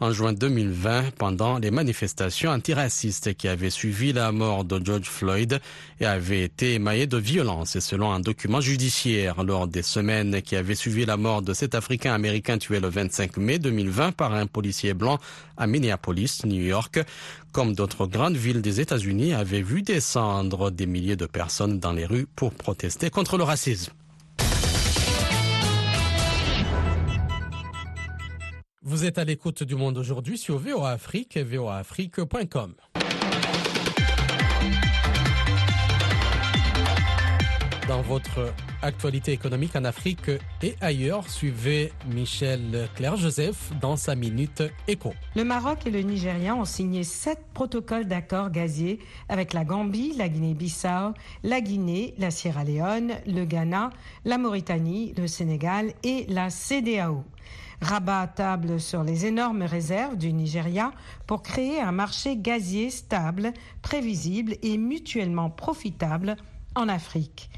en 0.00 0.12
juin 0.12 0.34
2020 0.34 1.12
pendant 1.16 1.58
les 1.58 1.70
manifestations 1.70 2.50
antiracistes 2.50 3.32
qui 3.32 3.48
avaient 3.48 3.70
suivi 3.70 4.12
la 4.12 4.30
mort 4.30 4.64
de 4.64 4.78
George 4.84 5.08
Floyd 5.08 5.58
et 6.00 6.04
avaient 6.04 6.42
été 6.42 6.74
émaillées 6.74 7.06
de 7.06 7.16
violence. 7.16 7.76
Et 7.76 7.80
selon 7.80 8.12
un 8.12 8.20
document 8.20 8.60
judiciaire, 8.60 9.42
lors 9.42 9.66
des 9.66 9.82
semaines 9.82 10.42
qui 10.42 10.56
avaient 10.56 10.74
suivi 10.74 11.06
la 11.06 11.16
mort 11.16 11.40
de 11.40 11.54
cet 11.54 11.74
Africain 11.84 12.14
américain 12.14 12.56
tué 12.56 12.80
le 12.80 12.88
25 12.88 13.36
mai 13.36 13.58
2020 13.58 14.12
par 14.12 14.32
un 14.32 14.46
policier 14.46 14.94
blanc 14.94 15.18
à 15.58 15.66
Minneapolis, 15.66 16.40
New 16.46 16.62
York, 16.62 16.98
comme 17.52 17.74
d'autres 17.74 18.06
grandes 18.06 18.36
villes 18.36 18.62
des 18.62 18.80
États-Unis, 18.80 19.34
avaient 19.34 19.60
vu 19.60 19.82
descendre 19.82 20.70
des 20.70 20.86
milliers 20.86 21.16
de 21.16 21.26
personnes 21.26 21.78
dans 21.80 21.92
les 21.92 22.06
rues 22.06 22.26
pour 22.36 22.54
protester 22.54 23.10
contre 23.10 23.36
le 23.36 23.44
racisme. 23.44 23.92
Vous 28.80 29.04
êtes 29.04 29.18
à 29.18 29.24
l'écoute 29.24 29.62
du 29.62 29.74
monde 29.74 29.98
aujourd'hui 29.98 30.38
sur 30.38 30.56
VOA 30.56 30.92
Afrique. 30.92 31.38
Dans 37.86 38.00
votre 38.00 38.54
actualité 38.84 39.32
économique 39.32 39.74
en 39.76 39.84
Afrique 39.84 40.30
et 40.62 40.76
ailleurs, 40.80 41.28
suivez 41.28 41.92
Michel 42.12 42.88
Claire-Joseph 42.94 43.72
dans 43.80 43.96
sa 43.96 44.14
minute 44.14 44.62
écho. 44.86 45.14
Le 45.34 45.44
Maroc 45.44 45.86
et 45.86 45.90
le 45.90 46.00
Nigeria 46.00 46.54
ont 46.54 46.66
signé 46.66 47.02
sept 47.02 47.40
protocoles 47.54 48.06
d'accord 48.06 48.50
gaziers 48.50 48.98
avec 49.28 49.52
la 49.54 49.64
Gambie, 49.64 50.14
la 50.16 50.28
Guinée-Bissau, 50.28 51.14
la 51.42 51.60
Guinée, 51.60 52.14
la 52.18 52.30
Sierra 52.30 52.64
Leone, 52.64 53.14
le 53.26 53.44
Ghana, 53.44 53.90
la 54.24 54.38
Mauritanie, 54.38 55.14
le 55.16 55.26
Sénégal 55.26 55.92
et 56.02 56.26
la 56.28 56.50
CDAO. 56.50 57.24
Rabat 57.80 58.28
table 58.28 58.80
sur 58.80 59.02
les 59.02 59.26
énormes 59.26 59.62
réserves 59.62 60.16
du 60.16 60.32
Nigeria 60.32 60.92
pour 61.26 61.42
créer 61.42 61.80
un 61.80 61.92
marché 61.92 62.36
gazier 62.36 62.90
stable, 62.90 63.52
prévisible 63.82 64.56
et 64.62 64.78
mutuellement 64.78 65.50
profitable 65.50 66.36
en 66.74 66.88
Afrique. 66.88 67.50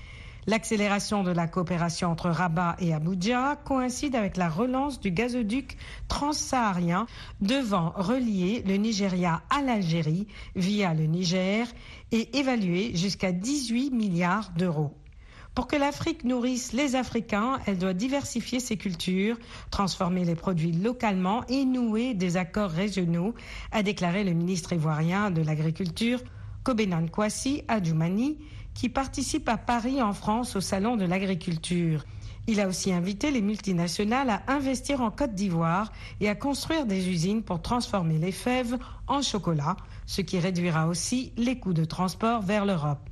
L'accélération 0.49 1.25
de 1.25 1.33
la 1.33 1.49
coopération 1.49 2.09
entre 2.13 2.31
Rabat 2.31 2.77
et 2.79 2.95
Abuja 2.95 3.57
coïncide 3.65 4.15
avec 4.15 4.37
la 4.37 4.49
relance 4.49 5.01
du 5.01 5.11
gazoduc 5.11 5.77
transsaharien 6.07 7.07
devant 7.41 7.91
relier 7.97 8.63
le 8.65 8.77
Nigeria 8.77 9.43
à 9.51 9.61
l'Algérie 9.61 10.29
via 10.55 10.95
le 10.95 11.07
Niger 11.07 11.67
et 12.13 12.39
évalué 12.39 12.95
jusqu'à 12.95 13.33
18 13.33 13.91
milliards 13.91 14.53
d'euros. 14.57 14.95
Pour 15.57 15.67
que 15.67 15.75
l'Afrique 15.75 16.23
nourrisse 16.23 16.73
les 16.73 16.95
Africains, 16.95 17.59
elle 17.67 17.79
doit 17.79 17.95
diversifier 17.95 18.61
ses 18.61 18.77
cultures, 18.77 19.39
transformer 19.73 20.25
les 20.25 20.37
produits 20.37 20.71
localement 20.71 21.45
et 21.49 21.65
nouer 21.65 22.15
des 22.15 22.37
accords 22.37 22.71
régionaux, 22.71 23.35
a 23.73 23.83
déclaré 23.83 24.23
le 24.23 24.33
ministre 24.33 24.75
ivoirien 24.75 25.33
de 25.33 25.43
l'Agriculture, 25.43 26.21
Kobenan 26.63 27.09
Kwasi 27.09 27.63
Adjoumani, 27.67 28.37
qui 28.77 28.89
participe 28.91 29.49
à 29.49 29.57
Paris 29.57 30.03
en 30.03 30.13
France 30.13 30.55
au 30.55 30.61
Salon 30.61 30.97
de 30.97 31.07
l'agriculture. 31.07 32.05
Il 32.47 32.61
a 32.61 32.69
aussi 32.69 32.93
invité 32.93 33.33
les 33.33 33.41
multinationales 33.41 34.31
à 34.31 34.43
investir 34.47 35.01
en 35.01 35.11
Côte 35.11 35.35
d'Ivoire 35.35 35.91
et 36.21 36.29
à 36.29 36.37
construire 36.37 36.87
des 36.87 37.09
usines 37.09 37.43
pour 37.43 37.61
transformer 37.61 38.19
les 38.19 38.31
fèves 38.31 38.79
en 39.09 39.23
chocolat, 39.23 39.77
ce 40.05 40.21
qui 40.21 40.39
réduira 40.39 40.87
aussi 40.87 41.33
les 41.37 41.59
coûts 41.59 41.73
de 41.73 41.85
transport 41.85 42.43
vers 42.43 42.65
l'Europe. 42.65 43.09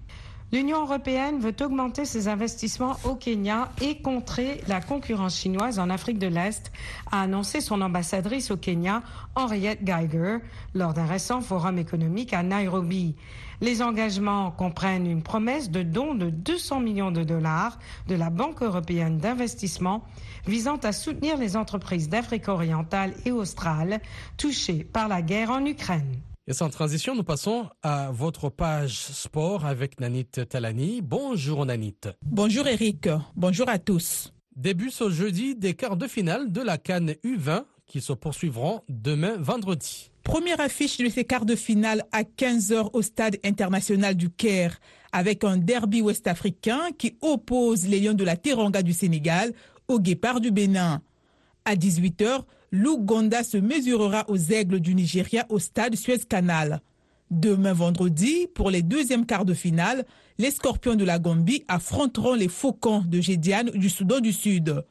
L'Union 0.54 0.82
européenne 0.82 1.40
veut 1.40 1.56
augmenter 1.62 2.04
ses 2.04 2.28
investissements 2.28 2.94
au 3.02 3.16
Kenya 3.16 3.72
et 3.82 4.00
contrer 4.00 4.60
la 4.68 4.80
concurrence 4.80 5.36
chinoise 5.36 5.80
en 5.80 5.90
Afrique 5.90 6.20
de 6.20 6.28
l'Est, 6.28 6.70
a 7.10 7.22
annoncé 7.22 7.60
son 7.60 7.80
ambassadrice 7.80 8.52
au 8.52 8.56
Kenya, 8.56 9.02
Henriette 9.34 9.82
Geiger, 9.82 10.36
lors 10.72 10.94
d'un 10.94 11.06
récent 11.06 11.40
forum 11.40 11.76
économique 11.78 12.32
à 12.32 12.44
Nairobi. 12.44 13.16
Les 13.60 13.82
engagements 13.82 14.52
comprennent 14.52 15.08
une 15.10 15.24
promesse 15.24 15.72
de 15.72 15.82
don 15.82 16.14
de 16.14 16.30
200 16.30 16.78
millions 16.78 17.10
de 17.10 17.24
dollars 17.24 17.76
de 18.06 18.14
la 18.14 18.30
Banque 18.30 18.62
européenne 18.62 19.18
d'investissement 19.18 20.04
visant 20.46 20.76
à 20.84 20.92
soutenir 20.92 21.36
les 21.36 21.56
entreprises 21.56 22.08
d'Afrique 22.08 22.46
orientale 22.46 23.12
et 23.24 23.32
australe 23.32 24.00
touchées 24.36 24.84
par 24.84 25.08
la 25.08 25.20
guerre 25.20 25.50
en 25.50 25.66
Ukraine. 25.66 26.14
Et 26.46 26.52
sans 26.52 26.68
transition, 26.68 27.14
nous 27.14 27.24
passons 27.24 27.70
à 27.82 28.10
votre 28.12 28.50
page 28.50 28.98
sport 28.98 29.64
avec 29.64 29.98
Nanit 29.98 30.26
Talani. 30.26 31.00
Bonjour 31.00 31.64
Nanit. 31.64 31.96
Bonjour 32.20 32.66
Eric. 32.66 33.08
Bonjour 33.34 33.66
à 33.70 33.78
tous. 33.78 34.34
Début 34.54 34.90
ce 34.90 35.08
jeudi 35.08 35.56
des 35.56 35.72
quarts 35.72 35.96
de 35.96 36.06
finale 36.06 36.52
de 36.52 36.60
la 36.60 36.76
Cannes 36.76 37.14
U20 37.24 37.64
qui 37.86 38.02
se 38.02 38.12
poursuivront 38.12 38.82
demain 38.90 39.38
vendredi. 39.38 40.10
Première 40.22 40.60
affiche 40.60 40.98
de 40.98 41.08
ces 41.08 41.24
quarts 41.24 41.46
de 41.46 41.56
finale 41.56 42.04
à 42.12 42.24
15h 42.24 42.90
au 42.92 43.00
stade 43.00 43.38
international 43.42 44.14
du 44.14 44.28
Caire 44.28 44.78
avec 45.12 45.44
un 45.44 45.56
derby 45.56 46.02
ouest-africain 46.02 46.90
qui 46.98 47.16
oppose 47.22 47.86
les 47.86 48.00
Lions 48.00 48.12
de 48.12 48.24
la 48.24 48.36
Teranga 48.36 48.82
du 48.82 48.92
Sénégal 48.92 49.54
au 49.88 49.98
Guépard 49.98 50.42
du 50.42 50.50
Bénin. 50.50 51.00
À 51.64 51.74
18h, 51.74 52.42
l'Ouganda 52.74 53.44
se 53.44 53.56
mesurera 53.56 54.24
aux 54.26 54.36
Aigles 54.36 54.80
du 54.80 54.96
Nigeria 54.96 55.46
au 55.48 55.60
stade 55.60 55.94
Suez-Canal. 55.94 56.80
Demain 57.30 57.72
vendredi, 57.72 58.48
pour 58.52 58.68
les 58.68 58.82
deuxièmes 58.82 59.26
quarts 59.26 59.44
de 59.44 59.54
finale, 59.54 60.04
les 60.38 60.50
Scorpions 60.50 60.96
de 60.96 61.04
la 61.04 61.20
Gambie 61.20 61.62
affronteront 61.68 62.34
les 62.34 62.48
Faucons 62.48 63.04
de 63.06 63.20
Gédiane 63.20 63.70
du 63.70 63.88
Soudan 63.88 64.18
du 64.18 64.32
Sud. 64.32 64.84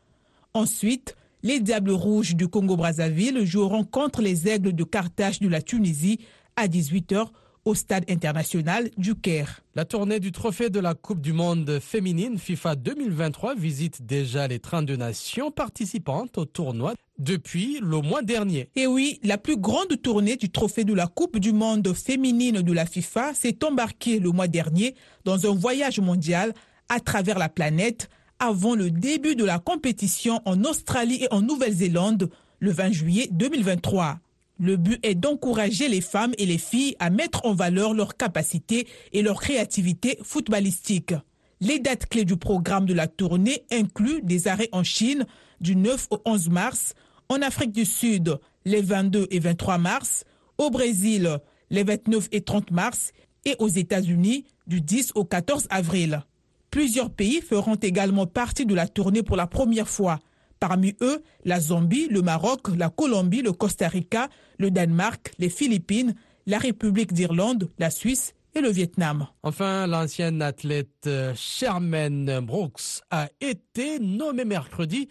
Ensuite, 0.53 1.17
les 1.43 1.59
Diables 1.59 1.91
Rouges 1.91 2.35
du 2.35 2.47
Congo-Brazzaville 2.47 3.45
joueront 3.45 3.83
contre 3.83 4.21
les 4.21 4.47
Aigles 4.47 4.73
de 4.73 4.83
Carthage 4.85 5.41
de 5.41 5.49
la 5.49 5.61
Tunisie 5.61 6.19
à 6.55 6.67
18h 6.67 7.27
au 7.65 7.75
stade 7.75 8.05
international 8.09 8.89
du 8.97 9.15
Caire. 9.15 9.61
La 9.75 9.85
tournée 9.85 10.19
du 10.19 10.31
trophée 10.31 10.69
de 10.69 10.79
la 10.79 10.93
Coupe 10.93 11.21
du 11.21 11.33
monde 11.33 11.79
féminine 11.79 12.37
FIFA 12.37 12.75
2023 12.75 13.55
visite 13.55 14.05
déjà 14.05 14.47
les 14.47 14.59
32 14.59 14.95
nations 14.95 15.51
participantes 15.51 16.37
au 16.37 16.45
tournoi 16.45 16.93
depuis 17.19 17.79
le 17.81 18.01
mois 18.01 18.21
dernier. 18.21 18.69
Et 18.75 18.87
oui, 18.87 19.19
la 19.23 19.37
plus 19.37 19.57
grande 19.57 20.01
tournée 20.01 20.35
du 20.35 20.49
trophée 20.49 20.83
de 20.83 20.93
la 20.93 21.07
Coupe 21.07 21.39
du 21.39 21.53
monde 21.53 21.93
féminine 21.93 22.61
de 22.61 22.73
la 22.73 22.85
FIFA 22.85 23.33
s'est 23.33 23.63
embarquée 23.63 24.19
le 24.19 24.31
mois 24.31 24.47
dernier 24.47 24.95
dans 25.23 25.49
un 25.49 25.55
voyage 25.55 25.99
mondial 25.99 26.53
à 26.89 26.99
travers 26.99 27.39
la 27.39 27.49
planète 27.49 28.09
avant 28.39 28.75
le 28.75 28.91
début 28.91 29.35
de 29.35 29.45
la 29.45 29.59
compétition 29.59 30.41
en 30.45 30.63
Australie 30.63 31.23
et 31.23 31.33
en 31.33 31.41
Nouvelle-Zélande 31.41 32.29
le 32.59 32.71
20 32.71 32.91
juillet 32.91 33.27
2023. 33.31 34.19
Le 34.59 34.77
but 34.77 34.99
est 35.03 35.15
d'encourager 35.15 35.87
les 35.87 36.01
femmes 36.01 36.33
et 36.37 36.45
les 36.45 36.57
filles 36.57 36.95
à 36.99 37.09
mettre 37.09 37.45
en 37.45 37.53
valeur 37.53 37.93
leurs 37.93 38.15
capacités 38.15 38.87
et 39.11 39.21
leur 39.21 39.41
créativité 39.41 40.19
footballistique. 40.23 41.13
Les 41.59 41.79
dates 41.79 42.07
clés 42.07 42.25
du 42.25 42.37
programme 42.37 42.85
de 42.85 42.93
la 42.93 43.07
tournée 43.07 43.63
incluent 43.71 44.21
des 44.21 44.47
arrêts 44.47 44.69
en 44.71 44.83
Chine 44.83 45.25
du 45.61 45.75
9 45.75 46.07
au 46.11 46.21
11 46.25 46.49
mars, 46.49 46.93
en 47.29 47.41
Afrique 47.41 47.71
du 47.71 47.85
Sud 47.85 48.37
les 48.65 48.81
22 48.81 49.27
et 49.31 49.39
23 49.39 49.77
mars, 49.77 50.25
au 50.57 50.69
Brésil 50.69 51.39
les 51.69 51.83
29 51.83 52.29
et 52.31 52.41
30 52.41 52.71
mars 52.71 53.11
et 53.45 53.55
aux 53.59 53.67
États-Unis 53.67 54.45
du 54.67 54.81
10 54.81 55.13
au 55.15 55.25
14 55.25 55.67
avril. 55.69 56.23
Plusieurs 56.69 57.09
pays 57.09 57.41
feront 57.41 57.75
également 57.75 58.27
partie 58.27 58.65
de 58.65 58.75
la 58.75 58.87
tournée 58.87 59.23
pour 59.23 59.35
la 59.35 59.47
première 59.47 59.89
fois. 59.89 60.19
Parmi 60.63 60.95
eux, 61.01 61.21
la 61.43 61.59
Zambie, 61.59 62.07
le 62.09 62.21
Maroc, 62.21 62.69
la 62.77 62.89
Colombie, 62.89 63.41
le 63.41 63.51
Costa 63.51 63.89
Rica, 63.89 64.29
le 64.57 64.71
Danemark, 64.71 65.33
les 65.37 65.49
Philippines, 65.49 66.15
la 66.45 66.57
République 66.57 67.11
d'Irlande, 67.11 67.69
la 67.79 67.89
Suisse 67.89 68.33
et 68.55 68.61
le 68.61 68.69
Vietnam. 68.69 69.27
Enfin, 69.43 69.87
l'ancienne 69.87 70.41
athlète 70.41 71.09
Sherman 71.35 72.39
Brooks 72.39 73.01
a 73.11 73.27
été 73.41 73.99
nommée 73.99 74.45
mercredi 74.45 75.09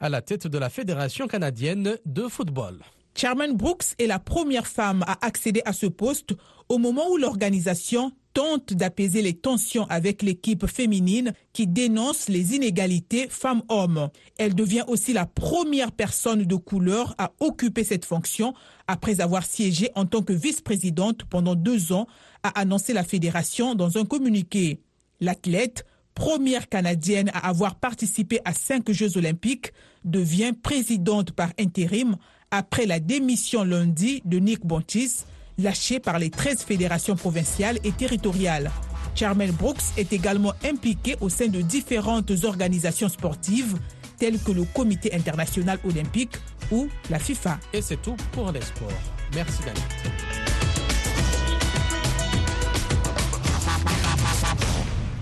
à 0.00 0.08
la 0.08 0.20
tête 0.20 0.48
de 0.48 0.58
la 0.58 0.68
Fédération 0.68 1.28
canadienne 1.28 1.96
de 2.04 2.26
football. 2.26 2.80
Sherman 3.14 3.56
Brooks 3.56 3.94
est 4.00 4.08
la 4.08 4.18
première 4.18 4.66
femme 4.66 5.04
à 5.06 5.24
accéder 5.24 5.62
à 5.64 5.72
ce 5.72 5.86
poste 5.86 6.34
au 6.68 6.78
moment 6.78 7.08
où 7.08 7.18
l'organisation 7.18 8.10
tente 8.38 8.72
d'apaiser 8.72 9.20
les 9.20 9.34
tensions 9.34 9.84
avec 9.88 10.22
l'équipe 10.22 10.64
féminine 10.68 11.32
qui 11.52 11.66
dénonce 11.66 12.28
les 12.28 12.54
inégalités 12.54 13.26
femmes-hommes. 13.28 14.10
Elle 14.38 14.54
devient 14.54 14.84
aussi 14.86 15.12
la 15.12 15.26
première 15.26 15.90
personne 15.90 16.44
de 16.44 16.54
couleur 16.54 17.16
à 17.18 17.32
occuper 17.40 17.82
cette 17.82 18.04
fonction 18.04 18.54
après 18.86 19.20
avoir 19.20 19.44
siégé 19.44 19.90
en 19.96 20.04
tant 20.04 20.22
que 20.22 20.32
vice-présidente 20.32 21.24
pendant 21.24 21.56
deux 21.56 21.90
ans, 21.92 22.06
a 22.44 22.50
annoncé 22.60 22.92
la 22.92 23.02
fédération 23.02 23.74
dans 23.74 23.98
un 23.98 24.04
communiqué. 24.04 24.78
L'athlète, 25.20 25.84
première 26.14 26.68
canadienne 26.68 27.32
à 27.34 27.48
avoir 27.48 27.74
participé 27.74 28.38
à 28.44 28.54
cinq 28.54 28.92
Jeux 28.92 29.16
olympiques, 29.16 29.72
devient 30.04 30.52
présidente 30.52 31.32
par 31.32 31.50
intérim 31.58 32.16
après 32.52 32.86
la 32.86 33.00
démission 33.00 33.64
lundi 33.64 34.22
de 34.24 34.38
Nick 34.38 34.64
Bontis, 34.64 35.24
lâché 35.58 36.00
par 36.00 36.18
les 36.18 36.30
13 36.30 36.62
fédérations 36.62 37.16
provinciales 37.16 37.78
et 37.84 37.92
territoriales. 37.92 38.70
Charmel 39.14 39.52
Brooks 39.52 39.82
est 39.96 40.12
également 40.12 40.52
impliqué 40.64 41.16
au 41.20 41.28
sein 41.28 41.48
de 41.48 41.60
différentes 41.60 42.32
organisations 42.44 43.08
sportives 43.08 43.76
telles 44.16 44.38
que 44.40 44.52
le 44.52 44.64
Comité 44.64 45.14
international 45.14 45.78
olympique 45.84 46.36
ou 46.70 46.88
la 47.10 47.18
FIFA. 47.18 47.58
Et 47.72 47.82
c'est 47.82 48.00
tout 48.00 48.16
pour 48.32 48.52
les 48.52 48.60
sports. 48.60 48.88
Merci 49.34 49.58
Daniel. 49.60 49.82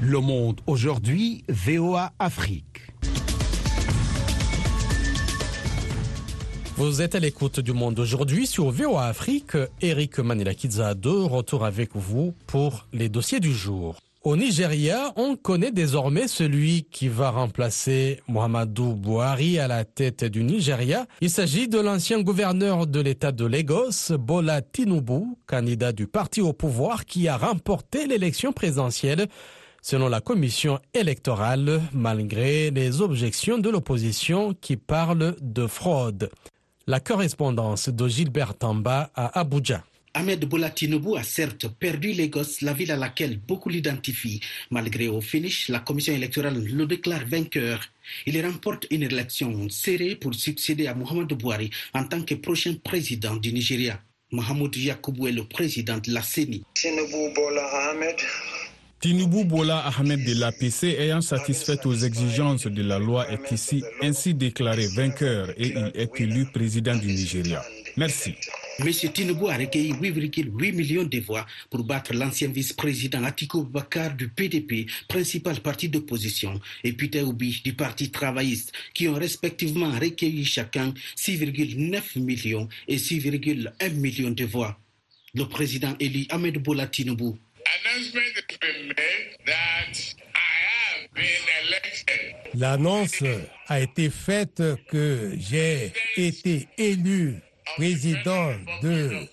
Le 0.00 0.20
monde 0.20 0.60
aujourd'hui, 0.66 1.42
VOA 1.48 2.12
Afrique. 2.18 2.85
Vous 6.78 7.00
êtes 7.00 7.14
à 7.14 7.20
l'écoute 7.20 7.58
du 7.58 7.72
monde 7.72 7.98
aujourd'hui 7.98 8.46
sur 8.46 8.70
VOA 8.70 9.06
Afrique. 9.06 9.56
Eric 9.80 10.18
Manilakidza 10.18 10.92
de 10.92 11.08
retour 11.08 11.64
avec 11.64 11.96
vous 11.96 12.34
pour 12.46 12.86
les 12.92 13.08
dossiers 13.08 13.40
du 13.40 13.54
jour. 13.54 13.96
Au 14.24 14.36
Nigeria, 14.36 15.10
on 15.16 15.36
connaît 15.36 15.72
désormais 15.72 16.28
celui 16.28 16.82
qui 16.90 17.08
va 17.08 17.30
remplacer 17.30 18.20
Muhammadu 18.28 18.92
Buhari 18.92 19.58
à 19.58 19.68
la 19.68 19.86
tête 19.86 20.24
du 20.24 20.44
Nigeria. 20.44 21.06
Il 21.22 21.30
s'agit 21.30 21.66
de 21.66 21.78
l'ancien 21.80 22.20
gouverneur 22.20 22.86
de 22.86 23.00
l'État 23.00 23.32
de 23.32 23.46
Lagos, 23.46 24.14
Bola 24.18 24.60
Tinubu, 24.60 25.34
candidat 25.46 25.92
du 25.92 26.06
parti 26.06 26.42
au 26.42 26.52
pouvoir 26.52 27.06
qui 27.06 27.26
a 27.26 27.38
remporté 27.38 28.06
l'élection 28.06 28.52
présidentielle 28.52 29.28
selon 29.80 30.08
la 30.08 30.20
commission 30.20 30.78
électorale, 30.92 31.80
malgré 31.94 32.70
les 32.70 33.00
objections 33.00 33.56
de 33.56 33.70
l'opposition 33.70 34.52
qui 34.60 34.76
parle 34.76 35.36
de 35.40 35.66
fraude. 35.66 36.28
La 36.88 37.00
correspondance 37.00 37.88
de 37.88 38.06
Gilbert 38.06 38.54
Tamba 38.54 39.10
à 39.16 39.40
Abuja. 39.40 39.82
Ahmed 40.14 40.44
Bola 40.44 40.70
Tinubu 40.70 41.16
a 41.16 41.24
certes 41.24 41.66
perdu 41.66 42.12
Lagos, 42.12 42.60
la 42.62 42.74
ville 42.74 42.92
à 42.92 42.96
laquelle 42.96 43.40
beaucoup 43.40 43.68
l'identifient. 43.70 44.38
Malgré 44.70 45.08
au 45.08 45.20
finish, 45.20 45.68
la 45.68 45.80
commission 45.80 46.14
électorale 46.14 46.62
le 46.64 46.86
déclare 46.86 47.26
vainqueur. 47.26 47.80
Il 48.24 48.40
remporte 48.40 48.86
une 48.92 49.02
élection 49.02 49.68
serrée 49.68 50.14
pour 50.14 50.32
succéder 50.36 50.86
à 50.86 50.94
Mohamed 50.94 51.26
Bouhari 51.32 51.70
en 51.92 52.04
tant 52.04 52.22
que 52.22 52.36
prochain 52.36 52.76
président 52.84 53.34
du 53.34 53.52
Nigeria. 53.52 54.00
Mohamed 54.30 54.76
Yakubu 54.76 55.26
est 55.26 55.32
le 55.32 55.42
président 55.42 55.98
de 55.98 56.12
la 56.12 56.22
CENI. 56.22 56.62
Tinubu 56.74 57.34
Bola 57.34 57.66
Ahmed 57.90 58.14
Tinubu 58.98 59.44
Bola 59.44 59.84
Ahmed 59.86 60.24
de 60.24 60.32
l'APC 60.40 60.84
ayant 60.98 61.20
satisfait 61.20 61.86
aux 61.86 61.94
exigences 61.94 62.66
de 62.66 62.82
la 62.82 62.98
loi 62.98 63.30
est 63.30 63.52
ici 63.52 63.84
ainsi 64.02 64.32
déclaré 64.32 64.86
vainqueur 64.88 65.50
et 65.58 65.68
il 65.68 65.90
est 65.94 66.20
élu 66.20 66.46
président 66.46 66.96
du 66.96 67.08
Nigeria. 67.08 67.62
Merci. 67.98 68.34
M. 68.78 68.90
Tinubu 69.12 69.48
a 69.48 69.56
recueilli 69.58 69.92
8,8 69.92 70.74
millions 70.74 71.04
de 71.04 71.20
voix 71.20 71.44
pour 71.68 71.84
battre 71.84 72.14
l'ancien 72.14 72.48
vice-président 72.48 73.22
Atiku 73.24 73.64
Bakar 73.64 74.14
du 74.14 74.28
PDP, 74.28 74.86
principal 75.08 75.60
parti 75.60 75.90
d'opposition, 75.90 76.58
et 76.82 76.92
Peter 76.92 77.20
Obi 77.22 77.60
du 77.64 77.74
Parti 77.74 78.10
travailliste, 78.10 78.72
qui 78.94 79.08
ont 79.08 79.14
respectivement 79.14 79.90
recueilli 79.90 80.44
chacun 80.46 80.94
6,9 81.18 82.18
millions 82.20 82.68
et 82.88 82.96
6,1 82.96 83.90
millions 83.92 84.30
de 84.30 84.44
voix. 84.44 84.78
Le 85.34 85.44
président 85.44 85.94
élu 86.00 86.26
Ahmed 86.30 86.56
Bola 86.62 86.86
Tinubu 86.86 87.34
L'annonce 92.54 93.22
a 93.68 93.80
été 93.80 94.10
faite 94.10 94.62
que 94.88 95.32
j'ai 95.38 95.92
été 96.16 96.68
élu 96.78 97.34
président 97.76 98.52
de 98.82 99.26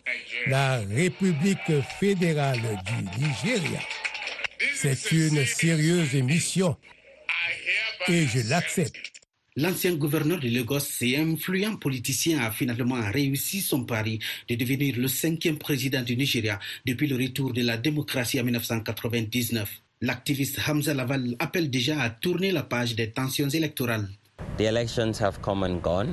la 0.48 0.80
République 0.80 1.82
fédérale 2.00 2.60
du 2.86 3.22
Nigeria. 3.24 3.80
C'est 4.75 5.12
une 5.12 5.46
sérieuse 5.46 6.13
mission 6.16 6.75
et 8.08 8.28
je 8.28 8.50
l'accepte. 8.50 9.12
L'ancien 9.55 9.93
gouverneur 9.93 10.39
de 10.39 10.50
Lagos 10.50 10.79
et 11.01 11.15
influent 11.17 11.75
politicien 11.75 12.39
a 12.39 12.50
finalement 12.50 13.00
réussi 13.12 13.62
son 13.62 13.86
pari 13.86 14.17
de 14.50 14.55
devenir 14.55 14.98
le 14.98 15.07
cinquième 15.07 15.60
président 15.60 16.01
du 16.01 16.17
Nigeria 16.17 16.60
depuis 16.88 17.05
le 17.05 17.15
retour 17.15 17.53
de 17.53 17.62
la 17.62 17.77
démocratie 17.77 18.41
en 18.41 18.45
1999. 18.45 19.69
L'activiste 20.01 20.60
Hamza 20.67 20.95
Laval 20.95 21.36
appelle 21.38 21.69
déjà 21.69 22.01
à 22.01 22.10
tourner 22.10 22.51
la 22.51 22.63
page 22.63 22.95
des 22.95 23.12
tensions 23.12 23.47
électorales. 23.49 24.10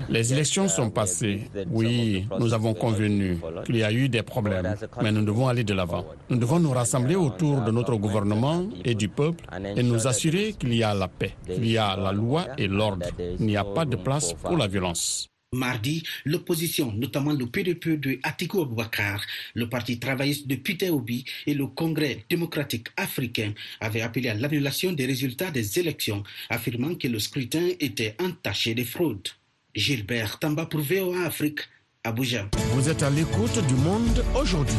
Les 0.09 0.33
élections 0.33 0.69
sont 0.69 0.91
passées. 0.91 1.51
Oui, 1.71 2.27
nous 2.39 2.55
avons 2.55 2.75
convenu 2.75 3.39
qu'il 3.65 3.77
y 3.77 3.85
a 3.85 3.93
eu 3.93 4.09
des 4.09 4.23
problèmes, 4.23 4.77
mais 5.03 5.13
nous 5.13 5.25
devons 5.25 5.49
aller 5.49 5.65
de 5.65 5.75
l'avant. 5.75 6.05
Nous 6.29 6.39
devons 6.39 6.59
nous 6.59 6.71
rassembler 6.71 7.17
autour 7.17 7.61
de 7.61 7.71
notre 7.71 7.97
gouvernement 7.97 8.65
et 8.85 8.95
du 8.95 9.09
peuple 9.09 9.45
et 9.77 9.83
nous 9.83 10.07
assurer 10.07 10.55
qu'il 10.55 10.75
y 10.75 10.83
a 10.83 10.95
la 10.95 11.09
paix, 11.09 11.35
qu'il 11.47 11.69
y 11.69 11.79
a 11.79 11.97
la 11.97 12.13
loi 12.13 12.47
et 12.57 12.67
l'ordre. 12.67 13.07
Il 13.39 13.47
n'y 13.47 13.57
a 13.57 13.65
pas 13.65 13.85
de 13.85 13.97
place 13.97 14.33
pour 14.33 14.57
la 14.57 14.67
violence. 14.67 15.30
Mardi, 15.53 16.05
l'opposition, 16.27 16.93
notamment 16.93 17.33
le 17.33 17.45
PDP 17.45 17.99
de 17.99 18.21
Atiku 18.23 18.63
Abubakar, 18.63 19.21
le 19.55 19.69
Parti 19.69 19.99
travailliste 19.99 20.47
de 20.47 20.55
Peter 20.55 20.91
Obi 20.91 21.25
et 21.45 21.55
le 21.55 21.67
Congrès 21.67 22.25
démocratique 22.31 22.87
africain 22.97 23.53
avaient 23.81 24.03
appelé 24.03 24.29
à 24.29 24.35
l'annulation 24.35 24.93
des 24.93 25.07
résultats 25.07 25.51
des 25.51 25.81
élections, 25.81 26.23
affirmant 26.51 26.95
que 26.95 27.09
le 27.09 27.19
scrutin 27.19 27.67
était 27.81 28.15
entaché 28.21 28.75
de 28.77 28.85
fraude. 28.85 29.27
Gilbert 29.75 30.39
Tamba 30.39 30.67
pour 30.67 30.83
VOA 30.83 31.25
Afrique, 31.25 31.63
Abuja. 32.05 32.49
Vous 32.75 32.89
êtes 32.89 33.03
à 33.03 33.11
l'écoute 33.11 33.67
du 33.67 33.75
monde 33.75 34.25
aujourd'hui. 34.41 34.77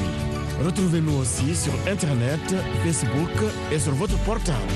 Retrouvez-nous 0.64 1.18
aussi 1.18 1.54
sur 1.54 1.74
Internet, 1.86 2.56
Facebook 2.86 3.52
et 3.74 3.80
sur 3.80 3.94
votre 3.96 4.18
portable. 4.24 4.72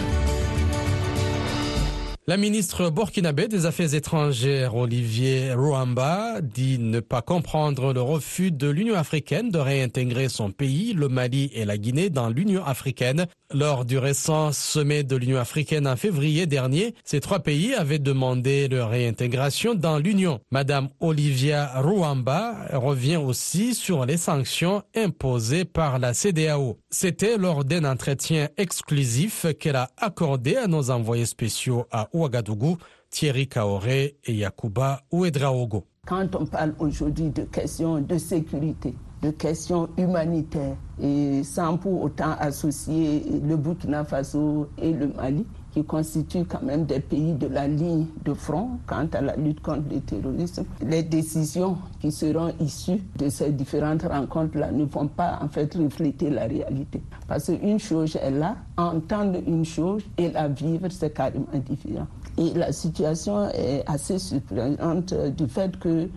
La 2.28 2.38
ministre 2.38 2.90
burkinabé 2.90 3.48
des 3.48 3.68
Affaires 3.68 3.94
étrangères, 3.94 4.76
Olivier 4.76 5.54
Rouamba, 5.54 6.42
dit 6.42 6.80
ne 6.80 7.00
pas 7.00 7.22
comprendre 7.22 7.94
le 7.94 8.02
refus 8.02 8.52
de 8.52 8.68
l'Union 8.68 8.96
africaine 8.96 9.52
de 9.52 9.60
réintégrer 9.60 10.28
son 10.28 10.50
pays, 10.50 10.94
le 10.94 11.08
Mali 11.08 11.52
et 11.54 11.66
la 11.66 11.78
Guinée, 11.78 12.10
dans 12.10 12.30
l'Union 12.30 12.66
africaine. 12.66 13.28
Lors 13.54 13.86
du 13.86 14.00
récent 14.00 14.52
sommet 14.52 15.04
de 15.04 15.16
l'Union 15.16 15.38
africaine 15.38 15.88
en 15.88 15.96
février 15.96 16.48
dernier, 16.48 16.96
ces 17.04 17.20
trois 17.20 17.42
pays 17.42 17.76
avaient 17.76 18.00
demandé 18.00 18.68
leur 18.70 18.90
réintégration 18.90 19.76
dans 19.76 20.00
l'Union. 20.00 20.40
Madame 20.50 20.90
Olivia 21.00 21.80
Rouamba 21.80 22.56
revient 22.74 23.18
aussi 23.18 23.76
sur 23.76 24.04
les 24.08 24.18
sanctions 24.18 24.82
imposées 24.96 25.64
par 25.64 26.00
la 26.00 26.16
CDAO. 26.16 26.80
C'était 26.90 27.38
lors 27.38 27.64
d'un 27.64 27.86
entretien 27.86 28.50
exclusif 28.58 29.46
qu'elle 29.60 29.76
a 29.76 29.92
accordé 29.98 30.56
à 30.56 30.66
nos 30.66 30.90
envoyés 30.90 31.28
spéciaux 31.28 31.86
à 31.92 32.10
Ouagadougou, 32.16 32.78
Thierry 33.10 33.48
Kaoré 33.48 34.18
et 34.24 34.34
Yakuba 34.34 35.02
Ouedraogo. 35.12 35.86
Quand 36.08 36.36
on 36.36 36.46
parle 36.46 36.74
aujourd'hui 36.80 37.30
de 37.30 37.44
questions 37.44 38.00
de 38.00 38.18
sécurité, 38.18 38.94
de 39.22 39.32
questions 39.32 39.90
humanitaires, 39.98 40.78
et 41.02 41.44
sans 41.44 41.78
pour 41.78 42.04
autant 42.04 42.36
associer 42.40 43.24
le 43.44 43.58
Burkina 43.58 44.06
Faso 44.06 44.70
et 44.78 44.94
le 44.94 45.08
Mali, 45.08 45.46
qui 45.76 45.84
constituent 45.84 46.46
quand 46.46 46.64
même 46.64 46.86
des 46.86 47.02
pays 47.02 47.34
de 47.34 47.48
la 47.48 47.68
ligne 47.68 48.06
de 48.24 48.34
front 48.34 48.80
quant 48.88 49.06
à 49.12 49.20
la 49.20 49.36
lutte 49.36 49.60
contre 49.60 49.84
le 49.92 50.00
terrorisme. 50.00 50.64
Les 50.82 51.04
décisions 51.04 51.78
qui 52.00 52.14
seront 52.14 52.54
issues 52.62 53.02
de 53.18 53.28
ces 53.28 53.52
différentes 53.52 54.04
rencontres-là 54.04 54.72
ne 54.72 54.86
vont 54.86 55.08
pas 55.08 55.38
en 55.42 55.50
fait 55.50 55.76
refléter 55.76 56.30
la 56.30 56.46
réalité. 56.46 57.04
Parce 57.28 57.48
qu'une 57.48 57.78
chose 57.78 58.16
est 58.16 58.32
là, 58.32 58.56
entendre 58.78 59.38
une 59.46 59.66
chose 59.66 60.02
et 60.18 60.32
la 60.32 60.48
vivre, 60.48 60.88
c'est 60.90 61.14
carrément 61.14 61.46
différent. 61.54 62.08
Et 62.38 62.54
la 62.54 62.72
situation 62.72 63.50
est 63.50 63.84
assez 63.86 64.18
surprenante 64.18 65.14
du 65.36 65.46
fait 65.48 65.78
que 65.78 66.08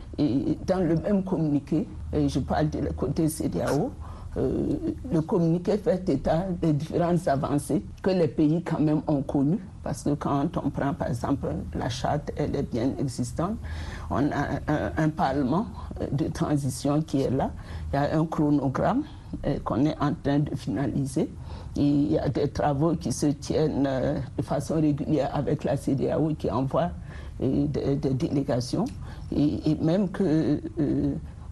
dans 0.69 0.87
le 0.87 0.95
même 1.03 1.25
communiqué, 1.25 1.85
je 2.13 2.39
parle 2.39 2.71
de 2.71 2.79
côté 2.97 3.29
CDAO, 3.29 3.91
euh, 4.39 4.67
le 5.11 5.21
communiqué 5.23 5.77
fait 5.79 6.09
état 6.09 6.47
des 6.63 6.73
différentes 6.73 7.27
avancées 7.27 7.83
que 8.03 8.11
les 8.11 8.29
pays 8.29 8.63
quand 8.63 8.81
même 8.81 9.03
ont 9.07 9.23
connues. 9.23 9.59
Parce 9.83 10.03
que 10.03 10.11
quand 10.11 10.57
on 10.63 10.71
prend 10.71 10.95
par 10.95 11.09
exemple 11.09 11.49
la 11.75 11.89
charte, 11.89 12.31
elle 12.37 12.55
est 12.55 12.71
bien 12.71 12.91
existante. 12.99 13.57
On 14.11 14.31
a 14.31 14.61
un, 14.97 15.09
parlement 15.09 15.67
de 16.13 16.29
transition 16.29 17.01
qui 17.03 17.23
est 17.23 17.31
là. 17.31 17.51
Il 17.93 17.97
y 17.97 17.99
a 17.99 18.19
un 18.19 18.27
chronogramme 18.27 19.03
euh, 19.47 19.59
qu'on 19.65 19.85
est 19.87 19.97
en 20.01 20.13
train 20.15 20.41
de 20.41 20.55
finaliser. 20.55 21.31
il 21.77 22.13
y 22.13 22.19
a 22.19 22.29
des 22.29 22.49
travaux 22.49 22.95
qui 22.95 23.13
se 23.13 23.27
tiennent 23.27 23.87
euh, 23.87 24.19
de 24.37 24.43
façon 24.43 24.75
régulière 24.75 25.31
avec 25.35 25.65
la 25.65 25.77
CDAO 25.77 26.35
qui 26.39 26.51
envoie 26.51 26.91
des, 27.41 27.67
délégations. 27.97 28.85
Et, 29.35 29.77
même 29.81 30.09
que 30.11 30.61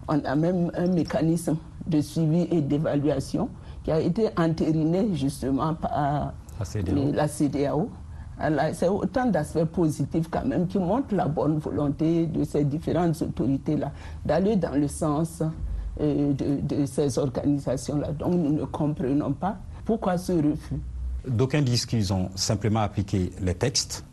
on 0.07 0.19
a 0.23 0.35
même 0.35 0.71
un 0.75 0.87
mécanisme 0.87 1.57
de 1.87 2.01
suivi 2.01 2.47
et 2.51 2.61
d'évaluation 2.61 3.49
qui 3.83 3.91
a 3.91 3.99
été 3.99 4.29
entériné 4.37 5.15
justement 5.15 5.73
par 5.73 6.33
la 7.13 7.27
CDAO. 7.27 7.89
C'est 8.73 8.87
autant 8.87 9.25
d'aspects 9.27 9.63
positifs 9.65 10.27
quand 10.29 10.45
même 10.45 10.67
qui 10.67 10.77
montrent 10.77 11.15
la 11.15 11.27
bonne 11.27 11.57
volonté 11.57 12.27
de 12.27 12.43
ces 12.43 12.63
différentes 12.63 13.19
autorités-là 13.21 13.91
d'aller 14.25 14.55
dans 14.55 14.75
le 14.75 14.87
sens 14.87 15.41
euh, 15.99 16.33
de, 16.33 16.85
ces 16.85 17.17
organisations-là. 17.17 18.11
Donc 18.11 18.35
nous 18.35 18.51
ne 18.51 18.65
comprenons 18.65 19.33
pas 19.33 19.57
pourquoi 19.83 20.17
ce 20.17 20.33
refus. 20.33 20.79
D'aucuns 21.27 21.63
disent 21.63 21.85
qu'ils 21.87 22.13
ont 22.13 22.29
simplement 22.35 22.81
appliqué 22.81 23.31
les 23.41 23.55
textes. 23.55 24.05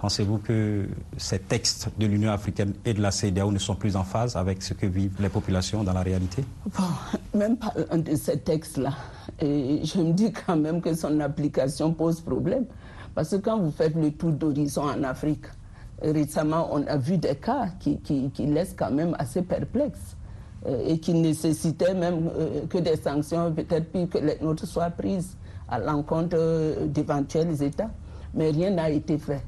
Pensez-vous 0.00 0.38
que 0.38 0.86
ces 1.16 1.38
textes 1.38 1.88
de 1.98 2.06
l'Union 2.06 2.30
africaine 2.30 2.74
et 2.84 2.94
de 2.94 3.02
la 3.02 3.10
CEDEAO 3.10 3.50
ne 3.50 3.58
sont 3.58 3.74
plus 3.74 3.96
en 3.96 4.04
phase 4.04 4.36
avec 4.36 4.62
ce 4.62 4.74
que 4.74 4.86
vivent 4.86 5.20
les 5.20 5.28
populations 5.28 5.82
dans 5.82 5.92
la 5.92 6.02
réalité? 6.02 6.44
Bon, 6.66 6.84
Même 7.38 7.56
pas 7.56 7.74
de 7.96 8.16
ces 8.16 8.38
textes-là. 8.38 8.92
Je 9.40 10.00
me 10.00 10.12
dis 10.12 10.32
quand 10.32 10.56
même 10.56 10.80
que 10.80 10.94
son 10.94 11.20
application 11.20 11.92
pose 11.92 12.20
problème. 12.20 12.64
Parce 13.14 13.30
que 13.30 13.36
quand 13.36 13.58
vous 13.58 13.72
faites 13.72 13.96
le 13.96 14.12
tour 14.12 14.30
d'horizon 14.30 14.82
en 14.82 15.02
Afrique, 15.02 15.46
récemment, 16.00 16.68
on 16.72 16.86
a 16.86 16.96
vu 16.96 17.18
des 17.18 17.34
cas 17.34 17.68
qui, 17.80 17.98
qui, 17.98 18.46
laissent 18.46 18.76
quand 18.78 18.90
même 18.90 19.16
assez 19.18 19.42
perplexes 19.42 20.16
euh, 20.66 20.84
et 20.86 20.98
qui 20.98 21.14
nécessitaient 21.14 21.94
même 21.94 22.30
euh, 22.36 22.66
que 22.68 22.78
des 22.78 22.96
sanctions, 22.96 23.52
peut-être 23.52 23.90
plus 23.90 24.06
que 24.06 24.18
les 24.18 24.38
nôtres, 24.40 24.66
soient 24.66 24.90
prises 24.90 25.36
à 25.68 25.78
l'encontre 25.78 26.36
euh, 26.38 26.86
d'éventuels 26.86 27.60
États. 27.62 27.90
Mais 28.34 28.50
rien 28.50 28.70
n'a 28.70 28.90
été 28.90 29.18
fait 29.18 29.42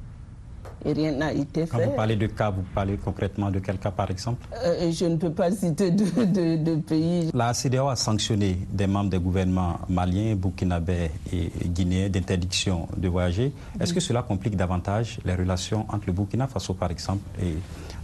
et 0.85 0.93
rien 0.93 1.12
n'a 1.12 1.33
été 1.33 1.66
fait. 1.66 1.77
Quand 1.77 1.85
vous 1.85 1.97
parlez 1.97 2.16
de 2.16 2.27
cas, 2.27 2.51
vous 2.51 2.62
parlez 2.75 2.97
concrètement 2.97 3.51
de 3.51 3.59
quel 3.59 3.79
cas 3.79 3.90
par 3.90 4.11
exemple? 4.11 4.47
Euh, 4.64 4.90
Je 4.90 5.05
ne 5.07 5.16
peux 5.16 5.31
pas 5.31 5.51
citer 5.51 5.90
de, 5.90 6.77
pays. 6.77 7.31
La 7.35 7.53
CDAO 7.53 7.88
a 7.88 7.97
sanctionné 7.97 8.57
des 8.71 8.87
membres 8.87 9.11
des 9.11 9.19
gouvernements 9.19 9.79
maliens, 9.88 10.35
burkinabés 10.35 11.11
et 11.33 11.51
guinéens 11.69 12.09
d'interdiction 12.09 12.88
de 12.97 13.09
voyager. 13.09 13.53
Est-ce 13.79 13.93
que 13.93 14.01
cela 14.01 14.23
complique 14.23 14.57
davantage 14.57 15.19
les 15.25 15.35
relations 15.35 15.85
entre 15.88 16.07
le 16.07 16.12
Burkina 16.12 16.47
Faso 16.47 16.75
par 16.75 16.90
exemple 16.90 17.23
et 17.43 17.55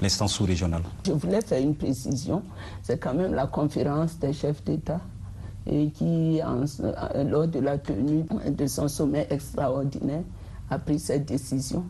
l'instance 0.03 0.35
sous-régionale? 0.35 0.83
Je 1.07 1.13
voulais 1.13 1.41
faire 1.41 1.63
une 1.63 1.75
précision. 1.75 2.43
C'est 2.83 2.99
quand 2.99 3.15
même 3.15 3.35
la 3.35 3.47
conférence 3.47 4.19
des 4.19 4.33
chefs 4.33 4.63
d'État 4.65 5.01
et 5.67 5.89
qui, 5.91 6.41
lors 7.25 7.49
de 7.49 7.59
la 7.59 7.79
tenue 7.79 8.25
de 8.49 8.67
son 8.67 8.87
sommet 8.87 9.27
extraordinaire, 9.31 10.23
a 10.71 10.79
pris 10.79 10.99
cette 10.99 11.27
décision 11.27 11.85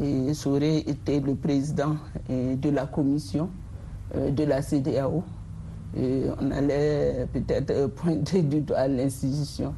et 0.00 0.32
j'aurais 0.34 0.78
été 0.78 1.20
le 1.20 1.34
président 1.34 1.96
euh, 2.30 2.56
de 2.56 2.70
la 2.70 2.86
commission 2.86 3.50
euh, 4.16 4.30
de 4.30 4.44
la 4.44 4.62
CDAO. 4.62 5.22
On 5.94 6.50
allait 6.50 7.26
peut-être 7.32 7.86
pointer 7.96 8.42
du 8.42 8.60
doigt 8.60 8.88
l'institution. 8.88 9.74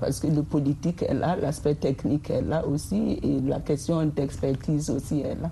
parce 0.00 0.20
que 0.20 0.28
le 0.28 0.42
politique 0.44 1.02
est 1.02 1.14
là, 1.14 1.34
l'aspect 1.34 1.74
technique 1.74 2.30
est 2.30 2.42
là 2.42 2.64
aussi, 2.64 3.18
et 3.22 3.40
la 3.40 3.58
question 3.58 4.04
d'expertise 4.06 4.88
aussi 4.90 5.20
est 5.20 5.34
là. 5.34 5.50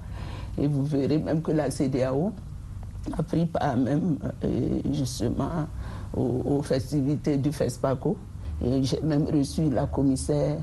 Et 0.56 0.68
vous 0.68 0.84
verrez 0.84 1.18
même 1.18 1.42
que 1.42 1.50
la 1.50 1.70
CDAO 1.70 2.32
a 3.18 3.22
pris 3.22 3.46
part 3.46 3.76
même 3.76 4.18
euh, 4.44 4.80
justement 4.92 5.66
aux, 6.16 6.62
festivités 6.62 7.36
du 7.36 7.50
FESPACO. 7.50 8.16
J'ai 8.82 9.00
même 9.00 9.24
reçu 9.24 9.70
la 9.70 9.86
commissaire 9.86 10.58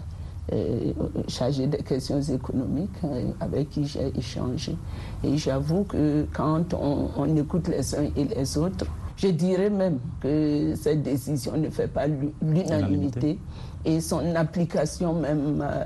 chargé 1.28 1.68
des 1.68 1.80
questions 1.80 2.22
économiques 2.22 2.90
euh, 3.04 3.32
avec 3.40 3.70
qui 3.70 3.86
j'ai 3.86 4.12
échangé. 4.18 4.78
Et 5.24 5.38
j'avoue 5.38 5.84
que 5.84 6.26
quand 6.34 6.74
on, 6.74 7.36
écoute 7.36 7.68
les 7.68 7.96
uns 7.96 8.10
et 8.16 8.24
les 8.24 8.58
autres, 8.58 8.86
je 9.18 9.28
dirais 9.28 9.70
même 9.70 10.00
que 10.22 10.74
cette 10.76 11.04
décision 11.04 11.58
ne 11.58 11.70
fait 11.70 11.88
pas 11.88 12.06
l'unanimité 12.42 13.40
et 13.84 14.00
son 14.00 14.36
application 14.36 15.14
même 15.14 15.62
euh, 15.62 15.84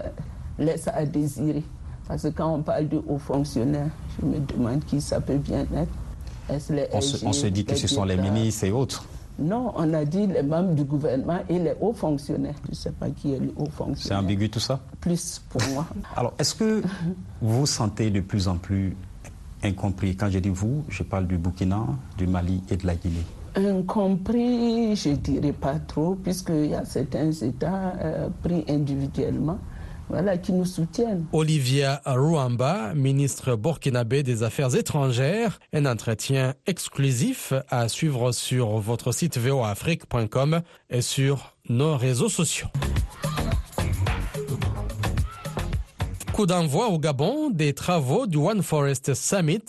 laisse 0.59 0.87
à 0.87 1.05
désirer. 1.05 1.63
Parce 2.07 2.23
que 2.23 2.27
quand 2.29 2.55
on 2.55 2.61
parle 2.61 2.87
de 2.87 3.01
hauts 3.07 3.17
fonctionnaires, 3.17 3.89
je 4.19 4.25
me 4.25 4.39
demande 4.39 4.83
qui 4.85 5.01
ça 5.01 5.21
peut 5.21 5.37
bien 5.37 5.61
être. 5.75 6.89
on, 6.93 7.01
se, 7.01 7.25
on 7.25 7.33
se 7.33 7.47
dit 7.47 7.65
que 7.65 7.75
ce 7.75 7.87
sont 7.87 8.03
les 8.03 8.17
ministres 8.17 8.65
et 8.65 8.71
autres. 8.71 9.05
Non, 9.39 9.73
on 9.75 9.93
a 9.93 10.05
dit 10.05 10.27
les 10.27 10.43
membres 10.43 10.73
du 10.73 10.83
gouvernement 10.83 11.39
et 11.49 11.57
les 11.57 11.73
hauts 11.79 11.93
fonctionnaires. 11.93 12.55
Je 12.65 12.71
ne 12.71 12.75
sais 12.75 12.91
pas 12.91 13.09
qui 13.09 13.33
est 13.33 13.39
le 13.39 13.51
haut 13.57 13.65
fonctionnaire. 13.65 13.97
C'est 13.97 14.15
ambigu 14.15 14.49
tout 14.49 14.59
ça? 14.59 14.79
Plus 14.99 15.41
pour 15.49 15.61
moi. 15.73 15.87
Alors, 16.15 16.33
est-ce 16.37 16.53
que 16.55 16.81
vous 17.41 17.59
vous 17.59 17.65
sentez 17.65 18.09
de 18.11 18.19
plus 18.19 18.47
en 18.47 18.57
plus 18.57 18.95
incompris? 19.63 20.15
Quand 20.15 20.29
je 20.29 20.39
dis 20.39 20.49
vous, 20.49 20.83
je 20.89 21.03
parle 21.03 21.27
du 21.27 21.37
Burkina, 21.37 21.85
du 22.17 22.27
Mali 22.27 22.61
et 22.69 22.77
de 22.77 22.85
la 22.85 22.95
Guinée. 22.95 23.25
Incompris, 23.55 24.95
je 24.95 25.09
ne 25.09 25.15
dirais 25.15 25.51
pas 25.51 25.75
trop, 25.79 26.15
puisqu'il 26.15 26.67
y 26.67 26.75
a 26.75 26.85
certains 26.85 27.31
États 27.31 27.93
euh, 28.01 28.29
pris 28.43 28.63
individuellement 28.69 29.57
voilà, 30.11 30.37
qui 30.37 30.51
nous 30.51 30.65
soutiennent. 30.65 31.25
Olivia 31.31 32.01
Ruamba, 32.05 32.93
ministre 32.93 33.55
burkinabé 33.55 34.23
des 34.23 34.43
Affaires 34.43 34.75
étrangères, 34.75 35.59
un 35.71 35.85
entretien 35.85 36.53
exclusif 36.67 37.53
à 37.69 37.87
suivre 37.87 38.33
sur 38.33 38.77
votre 38.79 39.13
site 39.13 39.37
voafrique.com 39.37 40.61
et 40.89 41.01
sur 41.01 41.55
nos 41.69 41.95
réseaux 41.95 42.27
sociaux. 42.27 42.67
Coup 46.33 46.45
d'envoi 46.45 46.89
au 46.89 46.99
Gabon 46.99 47.49
des 47.49 47.73
travaux 47.73 48.27
du 48.27 48.37
One 48.37 48.63
Forest 48.63 49.13
Summit 49.13 49.63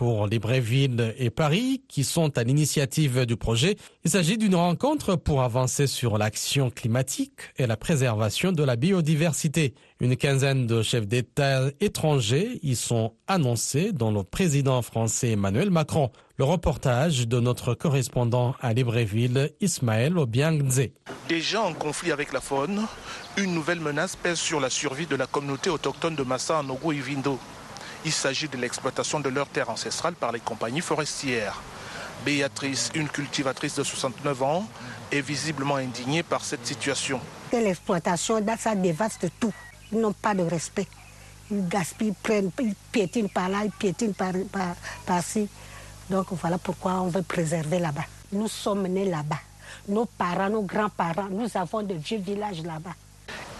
pour 0.00 0.26
Libreville 0.26 1.14
et 1.18 1.28
Paris 1.28 1.82
qui 1.86 2.04
sont 2.04 2.38
à 2.38 2.42
l'initiative 2.42 3.26
du 3.26 3.36
projet. 3.36 3.76
Il 4.02 4.10
s'agit 4.10 4.38
d'une 4.38 4.54
rencontre 4.54 5.14
pour 5.14 5.42
avancer 5.42 5.86
sur 5.86 6.16
l'action 6.16 6.70
climatique 6.70 7.42
et 7.58 7.66
la 7.66 7.76
préservation 7.76 8.50
de 8.50 8.64
la 8.64 8.76
biodiversité. 8.76 9.74
Une 10.00 10.16
quinzaine 10.16 10.66
de 10.66 10.80
chefs 10.80 11.06
d'État 11.06 11.64
étrangers 11.80 12.60
y 12.62 12.76
sont 12.76 13.12
annoncés, 13.26 13.92
dont 13.92 14.10
le 14.10 14.22
président 14.24 14.80
français 14.80 15.32
Emmanuel 15.32 15.68
Macron. 15.68 16.10
Le 16.38 16.44
reportage 16.44 17.28
de 17.28 17.38
notre 17.38 17.74
correspondant 17.74 18.54
à 18.62 18.72
Libreville, 18.72 19.50
Ismaël 19.60 20.16
Obiangze. 20.16 20.88
Déjà 21.28 21.60
en 21.60 21.74
conflit 21.74 22.10
avec 22.10 22.32
la 22.32 22.40
faune, 22.40 22.86
une 23.36 23.52
nouvelle 23.52 23.80
menace 23.80 24.16
pèse 24.16 24.38
sur 24.38 24.60
la 24.60 24.70
survie 24.70 25.06
de 25.06 25.16
la 25.16 25.26
communauté 25.26 25.68
autochtone 25.68 26.16
de 26.16 26.22
Massa 26.22 26.60
en 26.60 26.70
Ogo 26.70 26.92
Vindo. 26.92 27.38
Il 28.04 28.12
s'agit 28.12 28.48
de 28.48 28.56
l'exploitation 28.56 29.20
de 29.20 29.28
leurs 29.28 29.48
terres 29.48 29.70
ancestrales 29.70 30.14
par 30.14 30.32
les 30.32 30.40
compagnies 30.40 30.80
forestières. 30.80 31.60
Béatrice, 32.24 32.90
une 32.94 33.08
cultivatrice 33.08 33.76
de 33.76 33.84
69 33.84 34.42
ans, 34.42 34.66
est 35.12 35.20
visiblement 35.20 35.76
indignée 35.76 36.22
par 36.22 36.44
cette 36.44 36.66
situation. 36.66 37.20
L'exploitation, 37.52 38.44
ça 38.58 38.74
dévaste 38.74 39.26
tout. 39.38 39.52
Ils 39.92 40.00
n'ont 40.00 40.12
pas 40.12 40.34
de 40.34 40.42
respect. 40.42 40.86
Ils 41.50 41.66
gaspillent, 41.66 42.14
ils 42.60 42.74
piétinent 42.92 43.28
par 43.28 43.48
là, 43.48 43.64
ils 43.64 43.70
piétinent 43.70 44.14
par-ci. 45.04 45.48
Donc 46.08 46.26
voilà 46.32 46.58
pourquoi 46.58 47.00
on 47.00 47.08
veut 47.08 47.22
préserver 47.22 47.78
là-bas. 47.78 48.04
Nous 48.32 48.48
sommes 48.48 48.86
nés 48.86 49.08
là-bas. 49.08 49.40
Nos 49.88 50.06
parents, 50.06 50.48
nos 50.48 50.62
grands-parents, 50.62 51.28
nous 51.30 51.48
avons 51.54 51.82
de 51.82 51.94
vieux 51.94 52.18
villages 52.18 52.62
là-bas. 52.62 52.94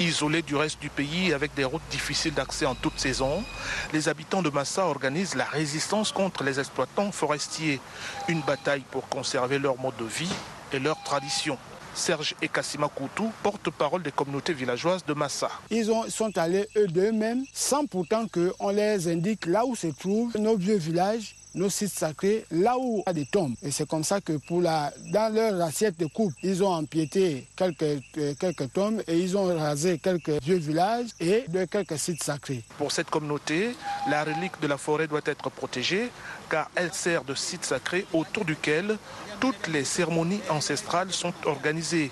Isolés 0.00 0.40
du 0.40 0.56
reste 0.56 0.80
du 0.80 0.88
pays 0.88 1.34
avec 1.34 1.52
des 1.54 1.64
routes 1.64 1.82
difficiles 1.90 2.32
d'accès 2.32 2.64
en 2.64 2.74
toute 2.74 2.98
saison, 2.98 3.44
les 3.92 4.08
habitants 4.08 4.40
de 4.40 4.48
Massa 4.48 4.86
organisent 4.86 5.34
la 5.34 5.44
résistance 5.44 6.10
contre 6.10 6.42
les 6.42 6.58
exploitants 6.58 7.12
forestiers. 7.12 7.80
Une 8.26 8.40
bataille 8.40 8.82
pour 8.90 9.06
conserver 9.10 9.58
leur 9.58 9.78
mode 9.78 9.96
de 9.98 10.06
vie 10.06 10.32
et 10.72 10.78
leurs 10.78 11.02
traditions. 11.02 11.58
Serge 11.94 12.34
Ekassima 12.40 12.88
Koutou, 12.88 13.30
porte-parole 13.42 14.02
des 14.02 14.12
communautés 14.12 14.54
villageoises 14.54 15.04
de 15.04 15.12
Massa. 15.12 15.50
Ils 15.70 15.92
sont 16.08 16.38
allés 16.38 16.66
eux 16.78 16.86
d'eux-mêmes 16.86 17.44
sans 17.52 17.84
pourtant 17.84 18.26
qu'on 18.26 18.70
les 18.70 19.06
indique 19.06 19.44
là 19.44 19.66
où 19.66 19.76
se 19.76 19.88
trouvent 19.88 20.34
nos 20.38 20.56
vieux 20.56 20.78
villages 20.78 21.34
nos 21.54 21.70
sites 21.70 21.92
sacrés 21.92 22.44
là 22.50 22.76
où 22.78 23.02
il 23.06 23.08
y 23.08 23.10
a 23.10 23.12
des 23.12 23.26
tombes. 23.26 23.54
Et 23.62 23.70
c'est 23.70 23.88
comme 23.88 24.04
ça 24.04 24.20
que 24.20 24.34
pour 24.48 24.60
la, 24.62 24.92
dans 25.12 25.32
leur 25.34 25.60
assiette 25.62 25.98
de 25.98 26.06
coupe, 26.06 26.32
ils 26.42 26.62
ont 26.62 26.72
empiété 26.72 27.46
quelques, 27.56 27.82
euh, 27.82 28.34
quelques 28.38 28.72
tombes 28.72 29.02
et 29.06 29.18
ils 29.18 29.36
ont 29.36 29.56
rasé 29.58 29.98
quelques 29.98 30.42
vieux 30.42 30.56
villages 30.56 31.08
et 31.20 31.44
de 31.48 31.64
quelques 31.64 31.98
sites 31.98 32.22
sacrés. 32.22 32.62
Pour 32.78 32.92
cette 32.92 33.10
communauté, 33.10 33.74
la 34.08 34.24
relique 34.24 34.60
de 34.60 34.66
la 34.66 34.78
forêt 34.78 35.06
doit 35.06 35.20
être 35.24 35.50
protégée 35.50 36.10
car 36.48 36.70
elle 36.74 36.92
sert 36.92 37.24
de 37.24 37.34
site 37.34 37.64
sacré 37.64 38.06
autour 38.12 38.44
duquel 38.44 38.98
toutes 39.40 39.68
les 39.68 39.84
cérémonies 39.84 40.40
ancestrales 40.50 41.12
sont 41.12 41.32
organisées. 41.46 42.10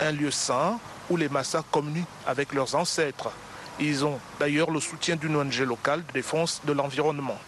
Un 0.00 0.12
lieu 0.12 0.30
saint 0.30 0.78
où 1.10 1.16
les 1.16 1.28
massas 1.28 1.62
communient 1.70 2.06
avec 2.26 2.52
leurs 2.52 2.74
ancêtres. 2.74 3.30
Ils 3.80 4.04
ont 4.04 4.18
d'ailleurs 4.40 4.70
le 4.70 4.80
soutien 4.80 5.16
d'une 5.16 5.36
ONG 5.36 5.60
locale 5.60 6.04
de 6.08 6.12
défense 6.12 6.60
de 6.64 6.72
l'environnement. 6.72 7.38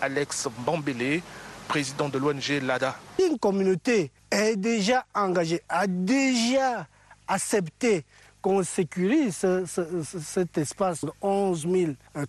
Alex 0.00 0.48
Bambélé, 0.64 1.22
président 1.68 2.08
de 2.08 2.18
l'ONG 2.18 2.60
LADA. 2.62 2.96
Une 3.24 3.38
communauté 3.38 4.10
est 4.30 4.56
déjà 4.56 5.04
engagée, 5.14 5.62
a 5.68 5.86
déjà 5.86 6.86
accepté 7.28 8.04
qu'on 8.42 8.62
sécurise 8.62 9.46
cet 10.06 10.58
espace 10.58 11.04
de 11.04 11.10
11 11.20 11.66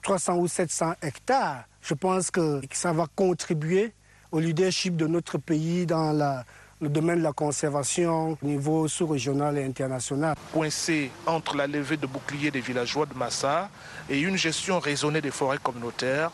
300 0.02 0.36
ou 0.38 0.48
700 0.48 0.94
hectares. 1.02 1.64
Je 1.82 1.94
pense 1.94 2.30
que 2.30 2.62
ça 2.72 2.92
va 2.92 3.08
contribuer 3.16 3.94
au 4.32 4.40
leadership 4.40 4.96
de 4.96 5.08
notre 5.08 5.38
pays 5.38 5.86
dans 5.86 6.12
la 6.12 6.44
le 6.82 6.90
domaine 6.90 7.20
de 7.20 7.24
la 7.24 7.32
conservation 7.32 8.38
au 8.42 8.46
niveau 8.46 8.88
sous-régional 8.88 9.56
et 9.60 9.64
international. 9.64 10.36
Coincé 10.52 11.12
entre 11.28 11.56
la 11.56 11.68
levée 11.68 11.96
de 11.96 12.08
boucliers 12.08 12.50
des 12.50 12.60
villageois 12.60 13.06
de 13.06 13.14
Massa 13.14 13.70
et 14.10 14.20
une 14.20 14.36
gestion 14.36 14.80
raisonnée 14.80 15.22
des 15.22 15.30
forêts 15.30 15.60
communautaires, 15.62 16.32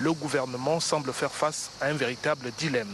le 0.00 0.12
gouvernement 0.12 0.80
semble 0.80 1.12
faire 1.12 1.32
face 1.32 1.70
à 1.80 1.86
un 1.86 1.94
véritable 1.94 2.50
dilemme. 2.58 2.92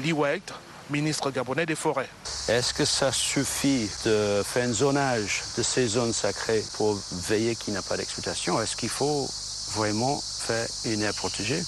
Lee 0.00 0.12
White, 0.12 0.52
ministre 0.90 1.30
gabonais 1.30 1.66
des 1.66 1.74
Forêts. 1.74 2.08
Est-ce 2.48 2.74
que 2.74 2.84
ça 2.84 3.12
suffit 3.12 3.88
de 4.04 4.42
faire 4.44 4.68
un 4.68 4.72
zonage 4.72 5.42
de 5.56 5.62
ces 5.62 5.86
zones 5.86 6.12
sacrées 6.12 6.62
pour 6.76 6.98
veiller 7.12 7.54
qu'il 7.56 7.72
n'y 7.72 7.78
a 7.78 7.82
pas 7.82 7.96
d'exploitation? 7.96 8.60
Est-ce 8.60 8.76
qu'il 8.76 8.88
faut 8.88 9.28
vraiment 9.72 10.20
faire 10.20 10.66
une 10.84 11.02
aire 11.02 11.14
protégée? 11.14 11.62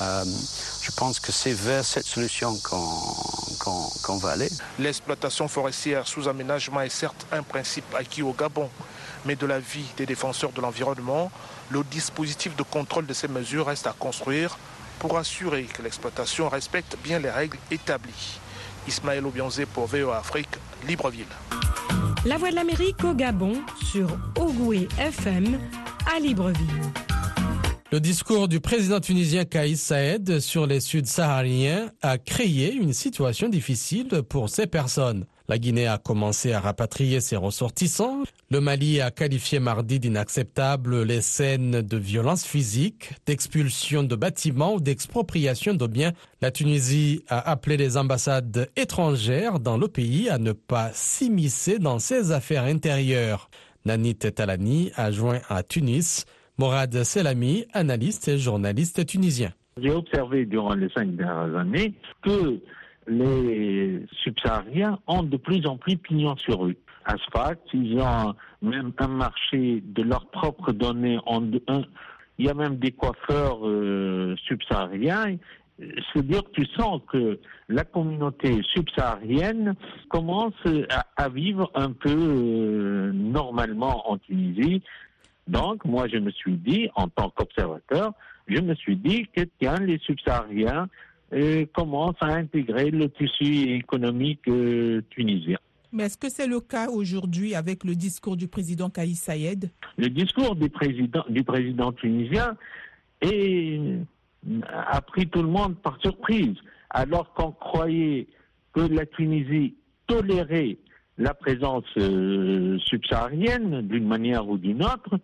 Euh, 0.00 0.24
Je 0.82 0.90
pense 0.92 1.18
que 1.18 1.32
c'est 1.32 1.52
vers 1.52 1.84
cette 1.84 2.06
solution 2.06 2.56
qu'on 2.62 4.16
va 4.18 4.30
aller. 4.30 4.48
L'exploitation 4.78 5.48
forestière 5.48 6.06
sous 6.06 6.28
aménagement 6.28 6.80
est 6.80 6.90
certes 6.90 7.26
un 7.32 7.42
principe 7.42 7.84
acquis 7.94 8.22
au 8.22 8.32
Gabon, 8.32 8.70
mais 9.26 9.36
de 9.36 9.46
la 9.46 9.58
vie 9.58 9.86
des 9.96 10.06
défenseurs 10.06 10.52
de 10.52 10.60
l'environnement, 10.60 11.30
le 11.70 11.82
dispositif 11.90 12.56
de 12.56 12.62
contrôle 12.62 13.06
de 13.06 13.12
ces 13.12 13.28
mesures 13.28 13.66
reste 13.66 13.86
à 13.86 13.92
construire 13.92 14.56
pour 14.98 15.18
assurer 15.18 15.64
que 15.64 15.82
l'exploitation 15.82 16.48
respecte 16.48 16.96
bien 17.02 17.18
les 17.18 17.30
règles 17.30 17.58
établies. 17.70 18.38
Ismaël 18.88 19.26
Obianzé 19.26 19.66
pour 19.66 19.86
VOA 19.86 20.18
Afrique, 20.18 20.48
Libreville. 20.86 21.26
La 22.24 22.38
Voix 22.38 22.50
de 22.50 22.54
l'Amérique 22.54 23.02
au 23.04 23.14
Gabon 23.14 23.54
sur 23.84 24.16
Ogoué 24.38 24.88
FM 24.98 25.58
à 26.14 26.18
Libreville. 26.20 26.82
Le 27.92 28.00
discours 28.00 28.48
du 28.48 28.60
président 28.60 29.00
tunisien 29.00 29.44
Kaïs 29.44 29.80
Saed 29.80 30.40
sur 30.40 30.66
les 30.66 30.80
Sud-Sahariens 30.80 31.90
a 32.02 32.18
créé 32.18 32.72
une 32.74 32.92
situation 32.92 33.48
difficile 33.48 34.22
pour 34.28 34.48
ces 34.48 34.66
personnes. 34.66 35.26
La 35.48 35.58
Guinée 35.58 35.86
a 35.86 35.98
commencé 35.98 36.52
à 36.52 36.60
rapatrier 36.60 37.20
ses 37.20 37.36
ressortissants. 37.36 38.24
Le 38.50 38.60
Mali 38.60 39.00
a 39.00 39.12
qualifié 39.12 39.60
mardi 39.60 40.00
d'inacceptable 40.00 41.02
les 41.02 41.20
scènes 41.20 41.82
de 41.82 41.96
violence 41.96 42.44
physique, 42.44 43.10
d'expulsion 43.26 44.02
de 44.02 44.16
bâtiments 44.16 44.74
ou 44.74 44.80
d'expropriation 44.80 45.74
de 45.74 45.86
biens. 45.86 46.12
La 46.42 46.50
Tunisie 46.50 47.22
a 47.28 47.48
appelé 47.48 47.76
les 47.76 47.96
ambassades 47.96 48.68
étrangères 48.76 49.60
dans 49.60 49.78
le 49.78 49.86
pays 49.86 50.28
à 50.28 50.38
ne 50.38 50.50
pas 50.52 50.90
s'immiscer 50.92 51.78
dans 51.78 52.00
ses 52.00 52.32
affaires 52.32 52.64
intérieures. 52.64 53.48
Nanit 53.84 54.16
Talani 54.16 54.90
a 54.96 55.12
joint 55.12 55.40
à 55.48 55.62
Tunis 55.62 56.24
Morad 56.58 57.04
Selami, 57.04 57.66
analyste 57.72 58.28
et 58.28 58.38
journaliste 58.38 59.06
tunisien. 59.06 59.52
J'ai 59.80 59.90
observé 59.90 60.46
durant 60.46 60.74
les 60.74 60.88
cinq 60.88 61.14
dernières 61.16 61.54
années 61.54 61.92
que 62.22 62.58
les 63.06 64.04
subsahariens 64.22 64.98
ont 65.06 65.22
de 65.22 65.36
plus 65.36 65.66
en 65.66 65.76
plus 65.76 65.96
pignon 65.96 66.36
sur 66.36 66.60
rue. 66.60 66.76
Asphalt, 67.04 67.60
ils 67.72 67.98
ont 68.00 68.34
même 68.62 68.92
un 68.98 69.08
marché 69.08 69.82
de 69.84 70.02
leurs 70.02 70.26
propres 70.26 70.72
données. 70.72 71.18
En 71.26 71.42
il 72.38 72.46
y 72.46 72.50
a 72.50 72.54
même 72.54 72.76
des 72.76 72.90
coiffeurs 72.92 73.66
euh, 73.66 74.36
subsahariens. 74.46 75.36
C'est-à-dire 75.78 76.42
que 76.44 76.62
tu 76.62 76.66
sens 76.78 77.02
que 77.12 77.38
la 77.68 77.84
communauté 77.84 78.60
subsaharienne 78.74 79.74
commence 80.08 80.54
à, 81.16 81.28
vivre 81.28 81.70
un 81.74 81.92
peu 81.92 82.16
euh, 82.16 83.12
normalement 83.12 84.10
en 84.10 84.16
Tunisie. 84.18 84.82
Donc, 85.48 85.84
moi, 85.84 86.08
je 86.08 86.16
me 86.16 86.30
suis 86.30 86.56
dit, 86.56 86.88
en 86.94 87.08
tant 87.08 87.30
qu'observateur, 87.30 88.12
je 88.48 88.60
me 88.60 88.74
suis 88.74 88.96
dit 88.96 89.28
que 89.34 89.42
tiens, 89.60 89.78
les 89.78 89.98
subsahariens 89.98 90.88
et 91.32 91.66
commence 91.74 92.16
à 92.20 92.34
intégrer 92.34 92.90
le 92.90 93.08
tissu 93.08 93.74
économique 93.74 94.46
euh, 94.48 95.02
tunisien. 95.10 95.58
Mais 95.92 96.04
est-ce 96.04 96.18
que 96.18 96.28
c'est 96.28 96.46
le 96.46 96.60
cas 96.60 96.88
aujourd'hui 96.88 97.54
avec 97.54 97.84
le 97.84 97.94
discours 97.94 98.36
du 98.36 98.48
président 98.48 98.90
Kaïs 98.90 99.20
Saïed 99.20 99.70
Le 99.96 100.08
discours 100.08 100.54
du 100.54 100.68
président, 100.68 101.24
du 101.28 101.42
président 101.42 101.92
tunisien 101.92 102.56
a 103.22 105.00
pris 105.00 105.26
tout 105.28 105.42
le 105.42 105.48
monde 105.48 105.76
par 105.76 105.98
surprise. 106.00 106.54
Alors 106.90 107.32
qu'on 107.34 107.52
croyait 107.52 108.26
que 108.72 108.80
la 108.80 109.06
Tunisie 109.06 109.74
tolérait 110.06 110.76
la 111.18 111.34
présence 111.34 111.84
euh, 111.96 112.78
subsaharienne 112.80 113.82
d'une 113.82 114.06
manière 114.06 114.46
ou 114.46 114.58
d'une 114.58 114.82
autre, 114.82 115.18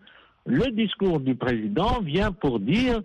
le 0.46 0.70
discours 0.70 1.20
du 1.20 1.34
président 1.34 2.00
vient 2.00 2.32
pour 2.32 2.58
dire 2.60 3.02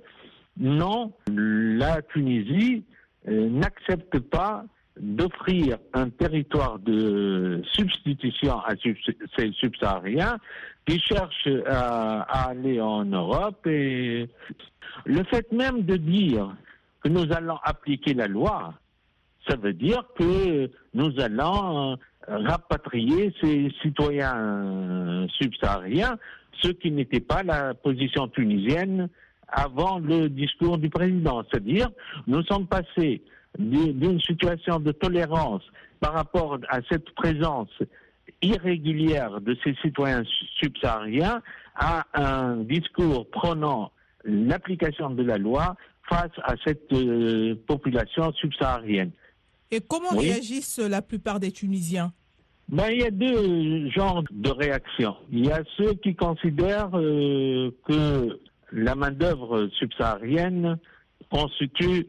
non, 0.59 1.13
la 1.27 2.01
Tunisie 2.01 2.83
euh, 3.27 3.49
n'accepte 3.49 4.19
pas 4.19 4.65
d'offrir 4.99 5.77
un 5.93 6.09
territoire 6.09 6.79
de 6.79 7.61
substitution 7.73 8.59
à 8.61 8.73
ces 9.37 9.51
subsahariens 9.51 10.37
qui 10.87 10.99
cherchent 10.99 11.49
à, 11.67 12.21
aller 12.49 12.81
en 12.81 13.05
Europe. 13.05 13.67
Et 13.67 14.27
le 15.05 15.23
fait 15.25 15.51
même 15.51 15.83
de 15.83 15.97
dire 15.97 16.55
que 17.03 17.09
nous 17.09 17.31
allons 17.31 17.59
appliquer 17.63 18.15
la 18.15 18.27
loi, 18.27 18.73
ça 19.47 19.55
veut 19.55 19.73
dire 19.73 20.03
que 20.17 20.69
nous 20.95 21.19
allons 21.19 21.93
euh, 21.93 21.97
rapatrier 22.27 23.33
ces 23.41 23.71
citoyens 23.83 25.27
subsahariens, 25.39 26.17
ce 26.61 26.69
qui 26.69 26.89
n'était 26.89 27.19
pas 27.19 27.43
la 27.43 27.75
position 27.75 28.27
tunisienne 28.29 29.09
avant 29.47 29.99
le 29.99 30.29
discours 30.29 30.77
du 30.77 30.89
président. 30.89 31.43
C'est-à-dire, 31.49 31.89
nous 32.27 32.43
sommes 32.43 32.67
passés 32.67 33.21
d'une 33.57 34.19
situation 34.21 34.79
de 34.79 34.91
tolérance 34.91 35.63
par 35.99 36.13
rapport 36.13 36.59
à 36.69 36.79
cette 36.89 37.09
présence 37.15 37.69
irrégulière 38.41 39.41
de 39.41 39.57
ces 39.63 39.73
citoyens 39.81 40.23
subsahariens 40.59 41.41
à 41.75 42.05
un 42.13 42.57
discours 42.57 43.27
prenant 43.29 43.91
l'application 44.23 45.09
de 45.09 45.23
la 45.23 45.37
loi 45.37 45.75
face 46.09 46.31
à 46.43 46.55
cette 46.65 46.91
euh, 46.93 47.55
population 47.67 48.31
subsaharienne. 48.33 49.11
Et 49.71 49.81
comment 49.81 50.09
réagissent 50.09 50.79
la 50.79 51.01
plupart 51.01 51.39
des 51.39 51.51
Tunisiens? 51.51 52.13
Ben, 52.69 52.89
il 52.91 53.01
y 53.01 53.03
a 53.03 53.11
deux 53.11 53.89
genres 53.91 54.23
de 54.29 54.49
réactions. 54.49 55.15
Il 55.31 55.45
y 55.45 55.51
a 55.51 55.63
ceux 55.77 55.93
qui 55.93 56.15
considèrent 56.15 56.89
euh, 56.93 57.71
que 57.87 58.39
la 58.71 58.95
main-d'œuvre 58.95 59.69
subsaharienne 59.77 60.77
constitue 61.31 62.07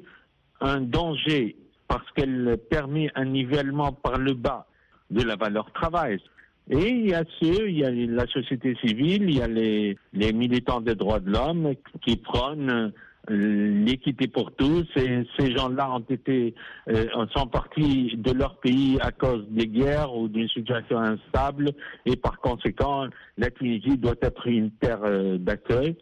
un 0.61 0.81
danger 0.81 1.57
parce 1.87 2.09
qu'elle 2.13 2.59
permet 2.71 3.11
un 3.15 3.27
nivellement 3.27 3.93
par 3.93 4.19
le 4.19 4.35
bas 4.35 4.67
de 5.11 5.23
la 5.23 5.37
valeur 5.37 5.73
travail. 5.73 6.21
Et 6.71 6.91
il 6.91 7.09
y 7.09 7.15
a 7.15 7.25
ceux, 7.41 7.71
il 7.71 7.79
y 7.79 7.85
a 7.85 7.91
la 7.91 8.27
société 8.27 8.77
civile, 8.85 9.31
il 9.31 9.39
y 9.39 9.43
a 9.43 9.49
les, 9.49 9.97
militants 10.13 10.83
des 10.83 10.95
droits 10.95 11.21
de 11.21 11.31
l'homme 11.31 11.73
qui 12.03 12.17
prônent 12.17 12.93
euh, 13.31 13.85
l'équité 13.85 14.29
pour 14.29 14.53
tous. 14.53 14.87
Et 14.97 15.27
ces 15.39 15.57
gens-là 15.57 15.91
ont 15.91 16.05
été, 16.11 16.55
euh, 16.91 17.07
sont 17.35 17.47
partis 17.47 18.15
de 18.19 18.33
leur 18.33 18.57
pays 18.59 18.99
à 19.01 19.13
cause 19.13 19.47
des 19.49 19.67
guerres 19.67 20.15
ou 20.15 20.29
d'une 20.29 20.49
situation 20.49 20.99
instable. 20.99 21.71
Et 22.05 22.17
par 22.17 22.39
conséquent, 22.39 23.07
la 23.39 23.51
Tunisie 23.51 23.97
doit 23.97 24.17
être 24.21 24.47
une 24.47 24.71
terre 24.73 25.01
euh, 25.05 25.39
d'accueil. 25.39 25.97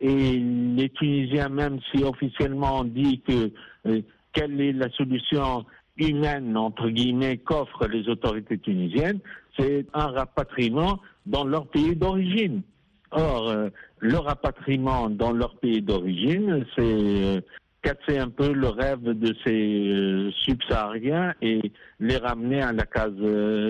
Et 0.00 0.38
les 0.38 0.88
Tunisiens, 0.90 1.48
même 1.48 1.80
si 1.90 2.04
officiellement 2.04 2.80
on 2.80 2.84
dit 2.84 3.20
que 3.26 3.50
euh, 3.86 4.00
quelle 4.32 4.60
est 4.60 4.72
la 4.72 4.90
solution 4.90 5.64
humaine, 5.96 6.56
entre 6.56 6.88
guillemets, 6.88 7.38
qu'offrent 7.38 7.88
les 7.88 8.08
autorités 8.08 8.58
tunisiennes, 8.58 9.18
c'est 9.58 9.86
un 9.94 10.06
rapatriement 10.06 11.00
dans 11.26 11.44
leur 11.44 11.66
pays 11.66 11.96
d'origine. 11.96 12.62
Or, 13.10 13.48
euh, 13.48 13.70
le 13.98 14.18
rapatriement 14.18 15.10
dans 15.10 15.32
leur 15.32 15.56
pays 15.56 15.82
d'origine, 15.82 16.64
c'est 16.76 16.82
euh, 16.84 17.40
casser 17.82 18.18
un 18.18 18.28
peu 18.28 18.52
le 18.52 18.68
rêve 18.68 19.02
de 19.02 19.34
ces 19.44 20.30
subsahariens 20.44 21.34
et 21.42 21.72
les 21.98 22.16
ramener 22.18 22.62
à 22.62 22.72
la 22.72 22.84
case 22.84 23.14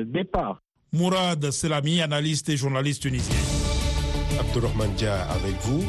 départ. 0.06 0.60
Mourad 0.92 1.50
Selami, 1.50 2.00
analyste 2.02 2.48
et 2.48 2.56
journaliste 2.56 3.02
tunisien. 3.02 3.36
Abdurrahman 4.40 4.94
Dia 4.94 5.22
avec 5.30 5.54
vous. 5.60 5.84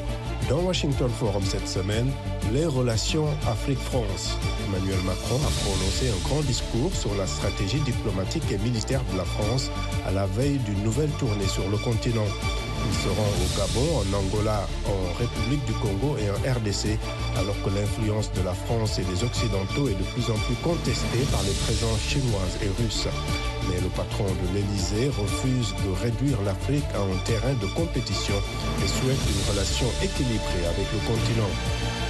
Dans 0.50 0.62
Washington 0.62 1.10
Forum 1.10 1.44
cette 1.44 1.68
semaine, 1.68 2.12
les 2.52 2.66
relations 2.66 3.28
Afrique-France. 3.48 4.36
Emmanuel 4.68 4.98
Macron 5.06 5.36
a 5.36 5.52
prononcé 5.64 6.10
un 6.10 6.28
grand 6.28 6.42
discours 6.42 6.92
sur 6.92 7.14
la 7.14 7.28
stratégie 7.28 7.80
diplomatique 7.82 8.52
et 8.52 8.58
militaire 8.58 9.04
de 9.12 9.18
la 9.18 9.26
France 9.26 9.70
à 10.08 10.12
la 10.12 10.26
veille 10.26 10.58
d'une 10.58 10.82
nouvelle 10.82 11.12
tournée 11.20 11.46
sur 11.46 11.70
le 11.70 11.78
continent. 11.78 12.26
Ils 12.88 12.98
seront 13.04 13.28
au 13.28 13.48
Gabon, 13.58 13.90
en 14.00 14.08
Angola, 14.18 14.68
en 14.88 15.18
République 15.18 15.64
du 15.66 15.74
Congo 15.74 16.18
et 16.18 16.30
en 16.30 16.40
RDC, 16.54 16.98
alors 17.38 17.56
que 17.64 17.70
l'influence 17.70 18.32
de 18.34 18.42
la 18.42 18.54
France 18.54 19.00
et 19.00 19.04
des 19.04 19.24
Occidentaux 19.24 19.88
est 19.88 20.00
de 20.00 20.08
plus 20.14 20.30
en 20.32 20.38
plus 20.48 20.56
contestée 20.64 21.26
par 21.32 21.44
les 21.44 21.56
présences 21.66 22.02
chinoises 22.02 22.58
et 22.62 22.72
russes. 22.82 23.08
Mais 23.70 23.80
le 23.82 23.90
patron 23.90 24.26
de 24.26 24.48
l'Élysée 24.56 25.10
refuse 25.10 25.76
de 25.86 25.92
réduire 26.02 26.42
l'Afrique 26.44 26.88
à 26.96 27.02
un 27.02 27.20
terrain 27.26 27.54
de 27.54 27.68
compétition 27.76 28.36
et 28.84 28.88
souhaite 28.88 29.24
une 29.28 29.52
relation 29.52 29.88
équilibrée 30.02 30.66
avec 30.66 30.88
le 30.94 31.00
continent. 31.06 31.54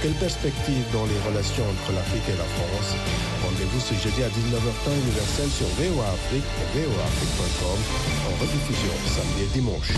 Quelle 0.02 0.12
perspective 0.12 0.82
dans 0.94 1.04
les 1.04 1.20
relations 1.28 1.62
entre 1.62 1.92
l'Afrique 1.92 2.22
et 2.28 2.38
la 2.38 2.44
France? 2.44 2.96
Rendez-vous 3.44 3.80
ce 3.80 3.92
jeudi 3.92 4.22
à 4.22 4.28
19h 4.28 4.72
temps 4.82 4.96
universel 5.04 5.48
sur 5.50 5.66
VOA 5.66 6.08
Afrique 6.08 6.44
et 6.74 6.86
voaafrique.com 6.86 7.78
en 8.26 8.40
rediffusion 8.40 8.92
samedi 9.06 9.42
et 9.42 9.52
dimanche. 9.52 9.92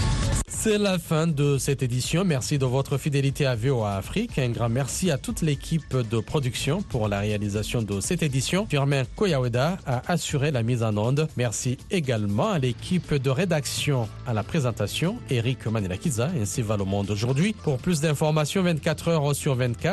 C'est 0.48 0.78
la 0.78 0.98
fin 1.00 1.26
de 1.26 1.58
cette 1.58 1.82
édition. 1.82 2.24
Merci 2.24 2.56
de 2.56 2.66
votre 2.66 2.96
fidélité 2.96 3.46
à 3.46 3.56
VOA 3.56 3.96
Afrique. 3.96 4.38
Un 4.38 4.50
grand 4.50 4.68
merci 4.68 5.10
à 5.10 5.18
toute 5.18 5.42
l'équipe 5.42 5.96
de 5.96 6.20
production 6.20 6.82
pour 6.82 7.08
la 7.08 7.18
réalisation 7.18 7.82
de 7.82 8.00
cette 8.00 8.22
édition. 8.22 8.68
Germain 8.70 9.02
Koyaweda 9.16 9.78
a 9.86 10.02
assuré 10.06 10.52
la 10.52 10.62
mise 10.62 10.84
en 10.84 10.96
onde. 10.96 11.26
Merci 11.36 11.78
également 11.90 12.50
à 12.50 12.60
l'équipe 12.60 13.12
de 13.12 13.28
rédaction 13.28 14.08
à 14.24 14.34
la 14.34 14.44
présentation, 14.44 15.16
Eric 15.30 15.66
Manilakiza, 15.66 16.30
ainsi 16.40 16.62
va 16.62 16.76
le 16.76 16.84
monde 16.84 17.10
aujourd'hui. 17.10 17.56
Pour 17.64 17.78
plus 17.78 18.00
d'informations, 18.00 18.62
24 18.62 19.08
heures 19.08 19.34
sur 19.34 19.56
24, 19.56 19.91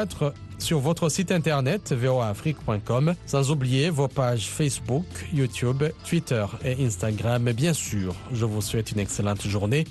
sur 0.58 0.80
votre 0.80 1.10
site 1.10 1.32
internet 1.32 1.94
voaafrique.com, 1.94 3.16
sans 3.26 3.52
oublier 3.52 3.90
vos 3.90 4.08
pages 4.08 4.48
Facebook, 4.48 5.06
YouTube, 5.34 5.84
Twitter 6.08 6.46
et 6.64 6.86
Instagram. 6.86 7.52
Bien 7.52 7.74
sûr, 7.74 8.14
je 8.32 8.46
vous 8.46 8.62
souhaite 8.62 8.92
une 8.92 9.00
excellente 9.00 9.42
journée. 9.42 9.86